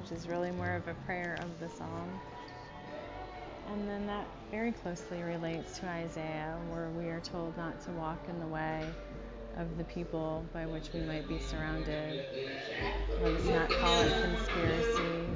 which 0.00 0.12
is 0.16 0.28
really 0.28 0.52
more 0.52 0.76
of 0.76 0.86
a 0.86 0.94
prayer 1.06 1.36
of 1.40 1.58
the 1.58 1.68
Psalm. 1.68 2.08
And 3.72 3.88
then 3.88 4.06
that 4.06 4.28
very 4.52 4.70
closely 4.70 5.20
relates 5.24 5.80
to 5.80 5.86
Isaiah, 5.86 6.56
where 6.70 6.88
we 6.90 7.06
are 7.06 7.18
told 7.18 7.56
not 7.56 7.82
to 7.86 7.90
walk 7.90 8.20
in 8.28 8.38
the 8.38 8.46
way 8.46 8.86
of 9.56 9.76
the 9.76 9.82
people 9.82 10.44
by 10.52 10.66
which 10.66 10.92
we 10.94 11.00
might 11.00 11.26
be 11.26 11.40
surrounded. 11.40 12.24
Let 13.20 13.34
us 13.34 13.46
not 13.46 13.68
call 13.80 14.02
it 14.02 14.12
conspiracy. 14.22 15.26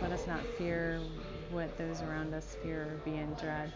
Let 0.00 0.12
us 0.12 0.26
not 0.26 0.40
fear 0.56 1.02
what 1.50 1.76
those 1.76 2.00
around 2.00 2.32
us 2.32 2.56
fear 2.62 2.84
or 2.84 3.00
be 3.04 3.18
in 3.18 3.34
dread. 3.34 3.70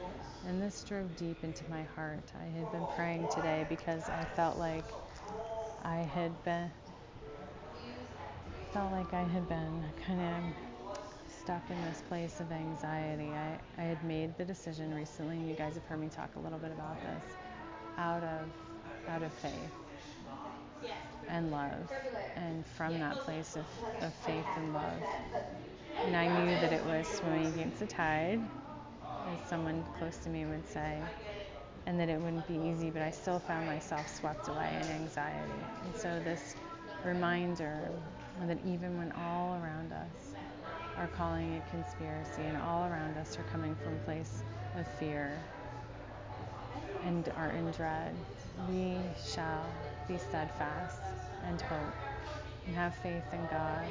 And 0.49 0.63
this 0.63 0.83
drove 0.83 1.15
deep 1.19 1.45
into 1.45 1.65
my 1.69 1.83
heart. 1.83 2.25
I 2.41 2.47
had 2.59 2.73
been 2.73 2.87
praying 2.97 3.29
today 3.35 3.67
because 3.69 4.09
I 4.09 4.25
felt 4.35 4.57
like 4.59 4.85
I 5.83 5.97
had 5.97 6.43
been 6.45 6.71
felt 8.75 8.93
like 8.93 9.15
I 9.15 9.25
had 9.25 9.49
been 9.49 9.93
kind 10.07 10.21
of 10.21 10.55
stuck 11.27 11.71
in 11.71 11.83
this 11.83 12.03
place 12.03 12.41
of 12.41 12.53
anxiety. 12.53 13.35
I, 13.37 13.61
I 13.79 13.83
had 13.85 14.05
made 14.05 14.37
the 14.39 14.45
decision 14.47 14.95
recently, 14.95 15.39
and 15.39 15.49
you 15.49 15.57
guys 15.57 15.75
have 15.77 15.87
heard 15.87 16.01
me 16.01 16.11
talk 16.11 16.37
a 16.37 16.41
little 16.41 16.59
bit 16.59 16.73
about 16.73 17.03
this, 17.03 17.25
out 17.99 18.25
of 18.25 18.53
out 19.09 19.23
of 19.23 19.35
faith 19.35 19.73
and 21.29 21.51
love, 21.51 21.91
and 22.37 22.67
from 22.67 22.99
that 23.01 23.21
place 23.21 23.57
of, 23.57 23.67
of 24.01 24.15
faith 24.15 24.57
and 24.57 24.73
love. 24.75 25.05
And 26.03 26.17
I 26.17 26.29
knew 26.29 26.57
that 26.59 26.73
it 26.73 26.85
was 26.85 27.09
swimming 27.09 27.47
against 27.49 27.81
the 27.81 27.87
tide, 27.87 28.49
as 29.27 29.41
someone 29.43 29.85
close 29.93 30.19
to 30.21 30.31
me 30.31 30.47
would 30.47 30.67
say. 30.69 31.11
and 31.87 32.01
that 32.01 32.09
it 32.11 32.21
wouldn't 32.21 32.47
be 32.47 32.57
easy, 32.57 32.91
but 32.91 33.03
I 33.03 33.11
still 33.11 33.41
found 33.41 33.67
myself 33.67 34.09
swept 34.09 34.49
away 34.49 34.79
in 34.81 34.91
anxiety. 34.91 35.71
And 35.83 35.97
so, 35.97 36.21
this 36.21 36.57
reminder 37.05 38.03
that 38.43 38.59
even 38.67 38.99
when 38.99 39.13
all 39.13 39.55
around 39.55 39.93
us 39.93 40.35
are 40.99 41.09
calling 41.17 41.55
it 41.55 41.63
conspiracy 41.71 42.43
and 42.43 42.57
all 42.57 42.85
around 42.85 43.17
us 43.17 43.39
are 43.39 43.45
coming 43.51 43.75
from 43.83 43.95
a 43.95 43.99
place 43.99 44.43
of 44.77 44.87
fear 44.99 45.41
and 47.05 47.33
are 47.37 47.51
in 47.51 47.71
dread, 47.71 48.15
we 48.69 48.97
shall 49.33 49.65
be 50.09 50.19
steadfast 50.19 51.01
and 51.49 51.61
hope 51.63 51.95
and 52.67 52.75
have 52.77 52.95
faith 52.97 53.25
in 53.33 53.47
God 53.47 53.87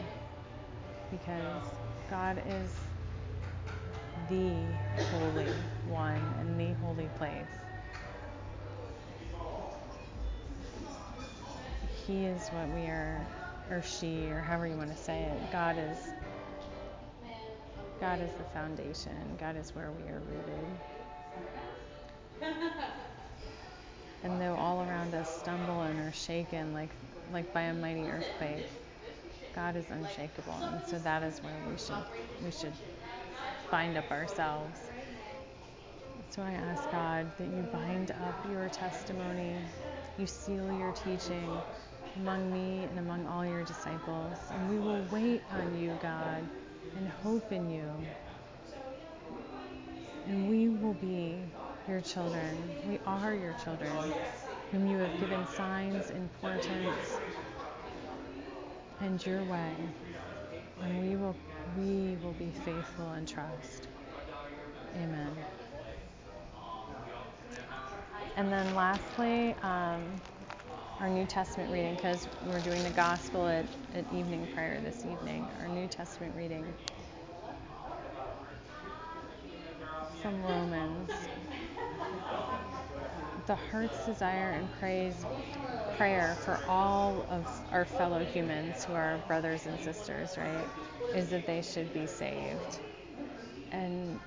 because 1.12 1.64
God 2.10 2.42
is 2.48 2.70
the 4.30 4.54
Holy 5.12 5.48
One 5.90 6.22
and 6.40 6.60
the 6.60 6.74
holy 6.86 7.10
place. 7.18 7.46
He 12.08 12.26
is 12.26 12.50
what 12.50 12.68
we 12.70 12.82
are, 12.82 13.26
or 13.70 13.82
she, 13.82 14.30
or 14.32 14.42
however 14.42 14.68
you 14.68 14.78
want 14.78 14.92
to 14.92 14.98
say 15.04 15.24
it. 15.24 15.50
God 15.52 15.78
is. 15.80 16.14
God 18.00 18.22
is 18.22 18.32
the 18.34 18.44
foundation. 18.46 19.38
God 19.40 19.56
is 19.58 19.74
where 19.76 19.92
we 19.92 20.04
are 20.10 20.22
rooted. 20.30 20.68
And 24.24 24.42
though 24.42 24.56
all 24.56 24.82
around 24.84 25.16
us 25.16 25.30
stumble 25.30 25.82
and 25.84 26.00
are 26.00 26.12
shaken 26.14 26.74
like 26.74 26.90
like 27.32 27.52
by 27.54 27.64
a 27.64 27.74
mighty 27.74 28.10
earthquake, 28.10 28.66
God 29.54 29.76
is 29.76 29.86
unshakable. 29.92 30.54
And 30.68 30.82
so 30.86 31.00
that 31.00 31.24
is 31.24 31.44
where 31.44 31.60
we 31.70 31.78
should 31.78 32.04
we 32.44 32.52
should 32.52 32.74
bind 33.72 33.98
up 33.98 34.12
ourselves. 34.12 34.80
So 36.30 36.42
I 36.42 36.52
ask 36.54 36.90
God 36.90 37.32
that 37.38 37.48
you 37.50 37.64
bind 37.72 38.12
up 38.12 38.36
your 38.46 38.70
testimony, 38.70 39.56
you 40.18 40.28
seal 40.28 40.72
your 40.72 40.92
teaching 40.92 41.64
among 42.16 42.52
me 42.52 42.86
and 42.86 43.00
among 43.00 43.28
all 43.28 43.46
your 43.46 43.64
disciples. 43.64 44.38
And 44.52 44.70
we 44.70 44.80
will 44.80 45.04
wait 45.12 45.44
on 45.52 45.76
you, 45.76 45.98
God, 46.02 46.48
and 46.96 47.08
hope 47.10 47.52
in 47.52 47.70
you. 47.70 48.08
And 50.26 50.48
we 50.50 50.70
will 50.70 50.94
be 50.96 51.38
your 51.88 52.02
children. 52.02 52.76
We 52.88 53.00
are 53.06 53.34
your 53.36 53.54
children, 53.54 54.16
whom 54.72 54.88
you 54.88 55.00
have 55.00 55.20
given 55.20 55.48
signs 55.48 56.12
and 56.12 56.32
portents 56.42 57.20
and 59.02 59.26
your 59.26 59.44
way. 59.44 59.76
And 60.82 61.00
we 61.00 61.16
will 61.16 61.36
we 61.78 62.18
will 62.24 62.34
be 62.34 62.52
faithful 62.52 63.12
and 63.12 63.28
trust. 63.28 63.88
Amen. 64.96 65.46
And 68.36 68.52
then 68.52 68.76
lastly, 68.76 69.56
um, 69.64 70.22
our 71.00 71.10
New 71.10 71.26
Testament 71.26 71.72
reading, 71.72 71.96
because 71.96 72.28
we're 72.48 72.62
doing 72.62 72.84
the 72.84 72.90
gospel 72.92 73.48
at, 73.48 73.66
at 73.94 74.06
evening 74.14 74.48
prayer 74.54 74.80
this 74.84 75.06
evening, 75.06 75.48
our 75.62 75.68
New 75.68 75.88
Testament 75.88 76.34
reading 76.36 76.66
from 80.22 80.42
Romans. 80.44 81.10
The 83.48 83.56
heart's 83.56 84.06
desire 84.06 84.52
and 84.52 84.70
praise, 84.80 85.26
prayer 85.98 86.38
for 86.46 86.60
all 86.68 87.26
of 87.30 87.46
our 87.72 87.86
fellow 87.86 88.24
humans 88.24 88.86
who 88.86 88.94
are 88.94 89.18
brothers 89.28 89.66
and 89.66 89.80
sisters, 89.82 90.38
right, 90.38 90.68
is 91.16 91.30
that 91.30 91.46
they 91.46 91.62
should 91.62 91.92
be 91.94 92.08
saved. 92.08 92.80
And 93.72 94.20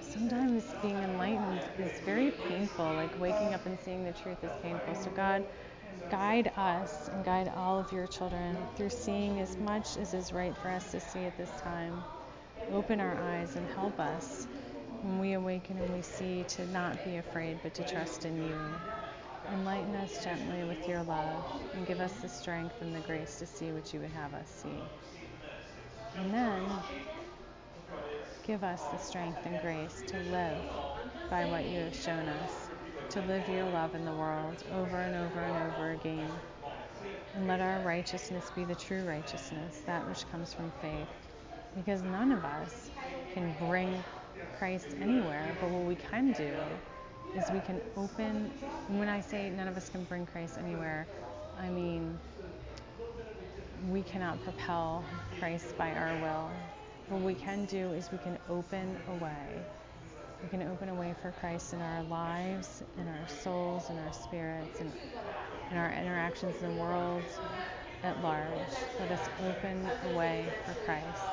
sometimes 0.00 0.64
being 0.82 0.98
enlightened 0.98 1.60
is 1.78 2.00
very 2.00 2.30
painful. 2.30 2.84
Like 2.94 3.18
waking 3.20 3.54
up 3.54 3.64
and 3.66 3.78
seeing 3.80 4.04
the 4.04 4.12
truth 4.12 4.42
is 4.44 4.52
painful. 4.62 4.94
So, 4.94 5.10
God, 5.10 5.44
guide 6.08 6.52
us 6.56 7.08
and 7.08 7.24
guide 7.24 7.48
all 7.48 7.78
of 7.78 7.92
your 7.92 8.06
children 8.06 8.68
through 8.74 8.90
seeing 8.90 9.40
as 9.40 9.56
much 9.56 9.96
as 9.96 10.14
is 10.14 10.32
right 10.32 10.56
for 10.56 10.70
us 10.70 10.90
to 10.90 11.00
see 11.00 11.24
at 11.26 11.36
this 11.36 11.52
time. 11.56 12.04
Open 12.68 13.00
our 13.00 13.16
eyes 13.16 13.56
and 13.56 13.66
help 13.68 13.98
us 14.00 14.46
when 15.00 15.18
we 15.18 15.32
awaken 15.32 15.78
and 15.78 15.92
we 15.92 16.02
see 16.02 16.44
to 16.44 16.66
not 16.66 17.02
be 17.02 17.16
afraid 17.16 17.60
but 17.62 17.74
to 17.74 17.84
trust 17.84 18.24
in 18.24 18.38
you. 18.38 18.80
Enlighten 19.48 19.94
us 19.96 20.18
gently 20.18 20.64
with 20.64 20.88
your 20.88 21.02
love 21.02 21.46
and 21.72 21.86
give 21.86 22.00
us 22.00 22.20
the 22.20 22.28
strength 22.28 22.80
and 22.80 22.94
the 22.94 23.00
grace 23.00 23.38
to 23.38 23.46
see 23.46 23.72
what 23.72 23.92
you 23.92 24.00
would 24.00 24.10
have 24.10 24.34
us 24.34 24.50
see. 24.50 24.90
And 26.14 26.32
then 26.32 26.84
give 28.42 28.62
us 28.64 28.88
the 28.88 28.98
strength 28.98 29.46
and 29.46 29.58
grace 29.60 30.02
to 30.06 30.18
live 30.18 30.64
by 31.28 31.46
what 31.46 31.66
you 31.66 31.80
have 31.80 31.94
shown 31.94 32.28
us, 32.28 32.63
to 33.14 33.20
live 33.22 33.48
your 33.48 33.62
love 33.66 33.94
in 33.94 34.04
the 34.04 34.12
world 34.12 34.64
over 34.74 34.96
and 34.96 35.14
over 35.14 35.38
and 35.38 35.72
over 35.72 35.92
again. 35.92 36.28
And 37.36 37.46
let 37.46 37.60
our 37.60 37.78
righteousness 37.82 38.50
be 38.56 38.64
the 38.64 38.74
true 38.74 39.04
righteousness, 39.04 39.82
that 39.86 40.08
which 40.08 40.28
comes 40.32 40.52
from 40.52 40.72
faith. 40.82 41.06
Because 41.76 42.02
none 42.02 42.32
of 42.32 42.44
us 42.44 42.90
can 43.32 43.54
bring 43.60 44.02
Christ 44.58 44.88
anywhere, 45.00 45.48
but 45.60 45.70
what 45.70 45.84
we 45.84 45.94
can 45.94 46.32
do 46.32 46.50
is 47.38 47.44
we 47.52 47.60
can 47.60 47.80
open, 47.96 48.50
when 48.88 49.08
I 49.08 49.20
say 49.20 49.48
none 49.48 49.68
of 49.68 49.76
us 49.76 49.88
can 49.90 50.02
bring 50.04 50.26
Christ 50.26 50.58
anywhere, 50.58 51.06
I 51.60 51.68
mean 51.68 52.18
we 53.90 54.02
cannot 54.02 54.42
propel 54.42 55.04
Christ 55.38 55.78
by 55.78 55.92
our 55.92 56.20
will. 56.20 56.50
What 57.10 57.22
we 57.22 57.34
can 57.34 57.64
do 57.66 57.92
is 57.92 58.10
we 58.10 58.18
can 58.18 58.38
open 58.50 58.96
a 59.08 59.24
way. 59.24 59.46
We 60.44 60.50
can 60.50 60.68
open 60.68 60.90
a 60.90 60.94
way 60.94 61.14
for 61.22 61.32
Christ 61.40 61.72
in 61.72 61.80
our 61.80 62.02
lives, 62.02 62.82
in 62.98 63.08
our 63.08 63.26
souls, 63.26 63.88
in 63.88 63.96
our 63.96 64.12
spirits, 64.12 64.78
and 64.78 64.92
in 65.70 65.78
our 65.78 65.90
interactions 65.90 66.60
in 66.60 66.68
the 66.68 66.82
world 66.82 67.24
at 68.02 68.22
large. 68.22 68.68
Let 69.00 69.10
us 69.10 69.30
open 69.40 69.90
a 70.04 70.14
way 70.14 70.44
for 70.66 70.74
Christ 70.84 71.24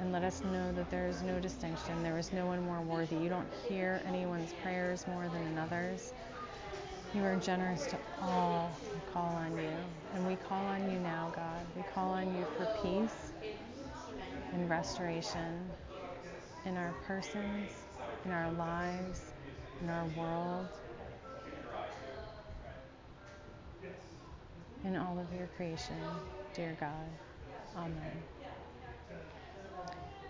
and 0.00 0.10
let 0.10 0.24
us 0.24 0.42
know 0.42 0.72
that 0.72 0.90
there 0.90 1.06
is 1.06 1.22
no 1.22 1.38
distinction. 1.38 2.02
There 2.02 2.18
is 2.18 2.32
no 2.32 2.44
one 2.46 2.60
more 2.64 2.80
worthy. 2.80 3.14
You 3.14 3.28
don't 3.28 3.46
hear 3.68 4.02
anyone's 4.04 4.52
prayers 4.54 5.06
more 5.06 5.28
than 5.28 5.46
another's. 5.46 6.12
You 7.14 7.22
are 7.22 7.36
generous 7.36 7.86
to 7.86 7.98
all 8.20 8.76
who 8.92 9.12
call 9.12 9.28
on 9.28 9.56
you. 9.56 9.76
And 10.12 10.26
we 10.26 10.34
call 10.34 10.66
on 10.66 10.90
you 10.90 10.98
now, 10.98 11.32
God. 11.36 11.64
We 11.76 11.84
call 11.94 12.10
on 12.10 12.36
you 12.36 12.44
for 12.56 12.66
peace 12.82 13.32
and 14.52 14.68
restoration 14.68 15.70
in 16.66 16.76
our 16.76 16.92
persons, 17.06 17.70
in 18.24 18.32
our 18.32 18.50
lives, 18.52 19.20
in 19.80 19.88
our 19.88 20.04
world, 20.16 20.66
in 24.84 24.96
all 24.96 25.18
of 25.18 25.38
your 25.38 25.48
creation, 25.56 25.96
dear 26.54 26.76
God. 26.80 27.08
Amen. 27.76 28.22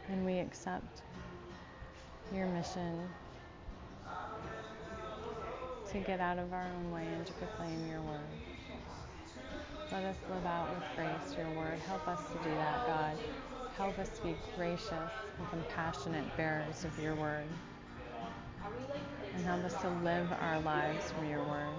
And 0.09 0.27
we 0.27 0.38
accept 0.38 1.03
your 2.35 2.46
mission 2.46 3.01
to 5.90 5.99
get 6.01 6.20
out 6.20 6.38
of 6.38 6.53
our 6.53 6.66
own 6.77 6.92
way 6.92 7.07
and 7.16 7.27
to 7.27 7.33
proclaim 7.35 7.88
your 7.88 8.03
word. 8.03 8.20
Let 9.90 10.05
us 10.05 10.16
live 10.29 10.44
out 10.44 10.68
with 10.75 10.85
grace 10.96 11.37
your 11.38 11.51
word. 11.57 11.79
Help 11.87 12.07
us 12.09 12.20
to 12.29 12.49
do 12.49 12.55
that, 12.57 12.87
God. 12.87 13.56
Help 13.77 13.99
us 13.99 14.09
be 14.21 14.35
gracious 14.57 14.91
and 14.91 15.51
compassionate 15.51 16.25
bearers 16.39 16.85
of 16.85 16.99
your 16.99 17.15
word. 17.15 17.45
And 19.35 19.45
help 19.45 19.65
us 19.65 19.75
to 19.83 19.91
live 20.03 20.27
our 20.41 20.61
lives 20.61 21.12
from 21.12 21.29
your 21.29 21.45
word. 21.45 21.75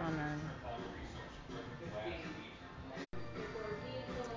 Amen. 0.00 0.40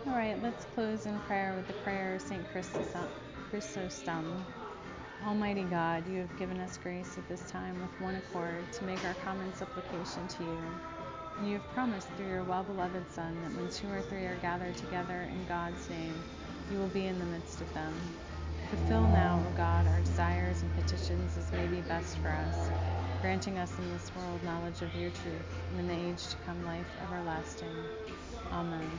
All 0.05 0.13
right, 0.13 0.41
let's 0.43 0.65
close 0.75 1.07
in 1.07 1.17
prayer 1.21 1.55
with 1.57 1.65
the 1.65 1.73
prayer 1.81 2.15
of 2.15 2.21
St. 2.21 2.45
Chrysostom. 3.49 4.45
Almighty 5.25 5.63
God, 5.63 6.07
you 6.07 6.19
have 6.19 6.37
given 6.37 6.59
us 6.59 6.77
grace 6.77 7.17
at 7.17 7.27
this 7.27 7.49
time 7.49 7.81
with 7.81 7.99
one 7.99 8.13
accord 8.13 8.71
to 8.73 8.83
make 8.83 9.03
our 9.05 9.15
common 9.25 9.51
supplication 9.55 10.27
to 10.27 10.43
you. 10.43 10.59
And 11.39 11.47
you 11.47 11.53
have 11.53 11.67
promised 11.73 12.07
through 12.09 12.27
your 12.27 12.43
well 12.43 12.63
beloved 12.63 13.11
Son 13.11 13.35
that 13.41 13.59
when 13.59 13.71
two 13.71 13.87
or 13.87 14.01
three 14.03 14.25
are 14.25 14.37
gathered 14.43 14.77
together 14.77 15.27
in 15.31 15.45
God's 15.47 15.89
name, 15.89 16.13
you 16.71 16.77
will 16.77 16.87
be 16.87 17.05
in 17.05 17.19
the 17.19 17.25
midst 17.25 17.61
of 17.61 17.73
them. 17.73 17.93
Fulfill 18.69 19.03
now, 19.03 19.43
O 19.47 19.57
God, 19.57 19.87
our 19.87 19.99
desires 20.01 20.61
and 20.61 20.75
petitions 20.75 21.37
as 21.37 21.51
may 21.51 21.67
be 21.67 21.81
best 21.81 22.17
for 22.17 22.29
us, 22.29 22.69
granting 23.21 23.57
us 23.57 23.77
in 23.77 23.89
this 23.91 24.11
world 24.15 24.43
knowledge 24.43 24.81
of 24.81 24.93
your 24.95 25.11
truth, 25.11 25.59
and 25.71 25.79
in 25.79 25.87
the 25.87 26.09
age 26.11 26.27
to 26.27 26.35
come 26.45 26.65
life 26.65 26.87
everlasting. 27.03 27.67
Amen. 28.51 28.89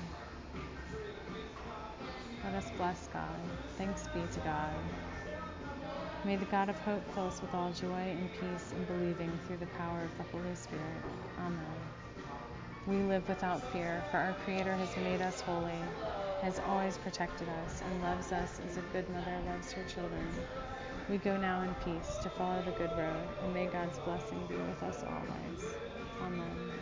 Let 2.44 2.54
us 2.54 2.70
bless 2.76 3.08
God. 3.08 3.40
Thanks 3.76 4.06
be 4.14 4.20
to 4.32 4.40
God. 4.40 4.72
May 6.24 6.36
the 6.36 6.44
God 6.46 6.68
of 6.68 6.78
hope 6.80 7.02
fill 7.14 7.26
us 7.26 7.40
with 7.40 7.54
all 7.54 7.72
joy 7.72 7.88
and 7.88 8.30
peace 8.32 8.72
in 8.72 8.84
believing 8.84 9.32
through 9.46 9.58
the 9.58 9.66
power 9.78 10.02
of 10.02 10.16
the 10.16 10.24
Holy 10.24 10.54
Spirit. 10.54 10.82
Amen. 11.38 11.60
We 12.86 12.96
live 12.96 13.28
without 13.28 13.60
fear, 13.72 14.04
for 14.10 14.18
our 14.18 14.34
Creator 14.44 14.74
has 14.74 14.96
made 14.98 15.20
us 15.20 15.40
holy, 15.40 15.72
has 16.42 16.60
always 16.60 16.98
protected 16.98 17.48
us, 17.48 17.82
and 17.82 18.02
loves 18.02 18.32
us 18.32 18.60
as 18.60 18.76
a 18.76 18.82
good 18.82 19.08
mother 19.10 19.38
loves 19.46 19.72
her 19.72 19.84
children. 19.84 20.46
We 21.08 21.18
go 21.18 21.36
now 21.36 21.62
in 21.62 21.74
peace 21.76 22.18
to 22.22 22.30
follow 22.30 22.62
the 22.62 22.72
good 22.72 22.96
road, 22.96 23.28
and 23.42 23.54
may 23.54 23.66
God's 23.66 23.98
blessing 24.00 24.46
be 24.46 24.56
with 24.56 24.82
us 24.82 25.04
always. 25.04 25.78
Amen. 26.20 26.75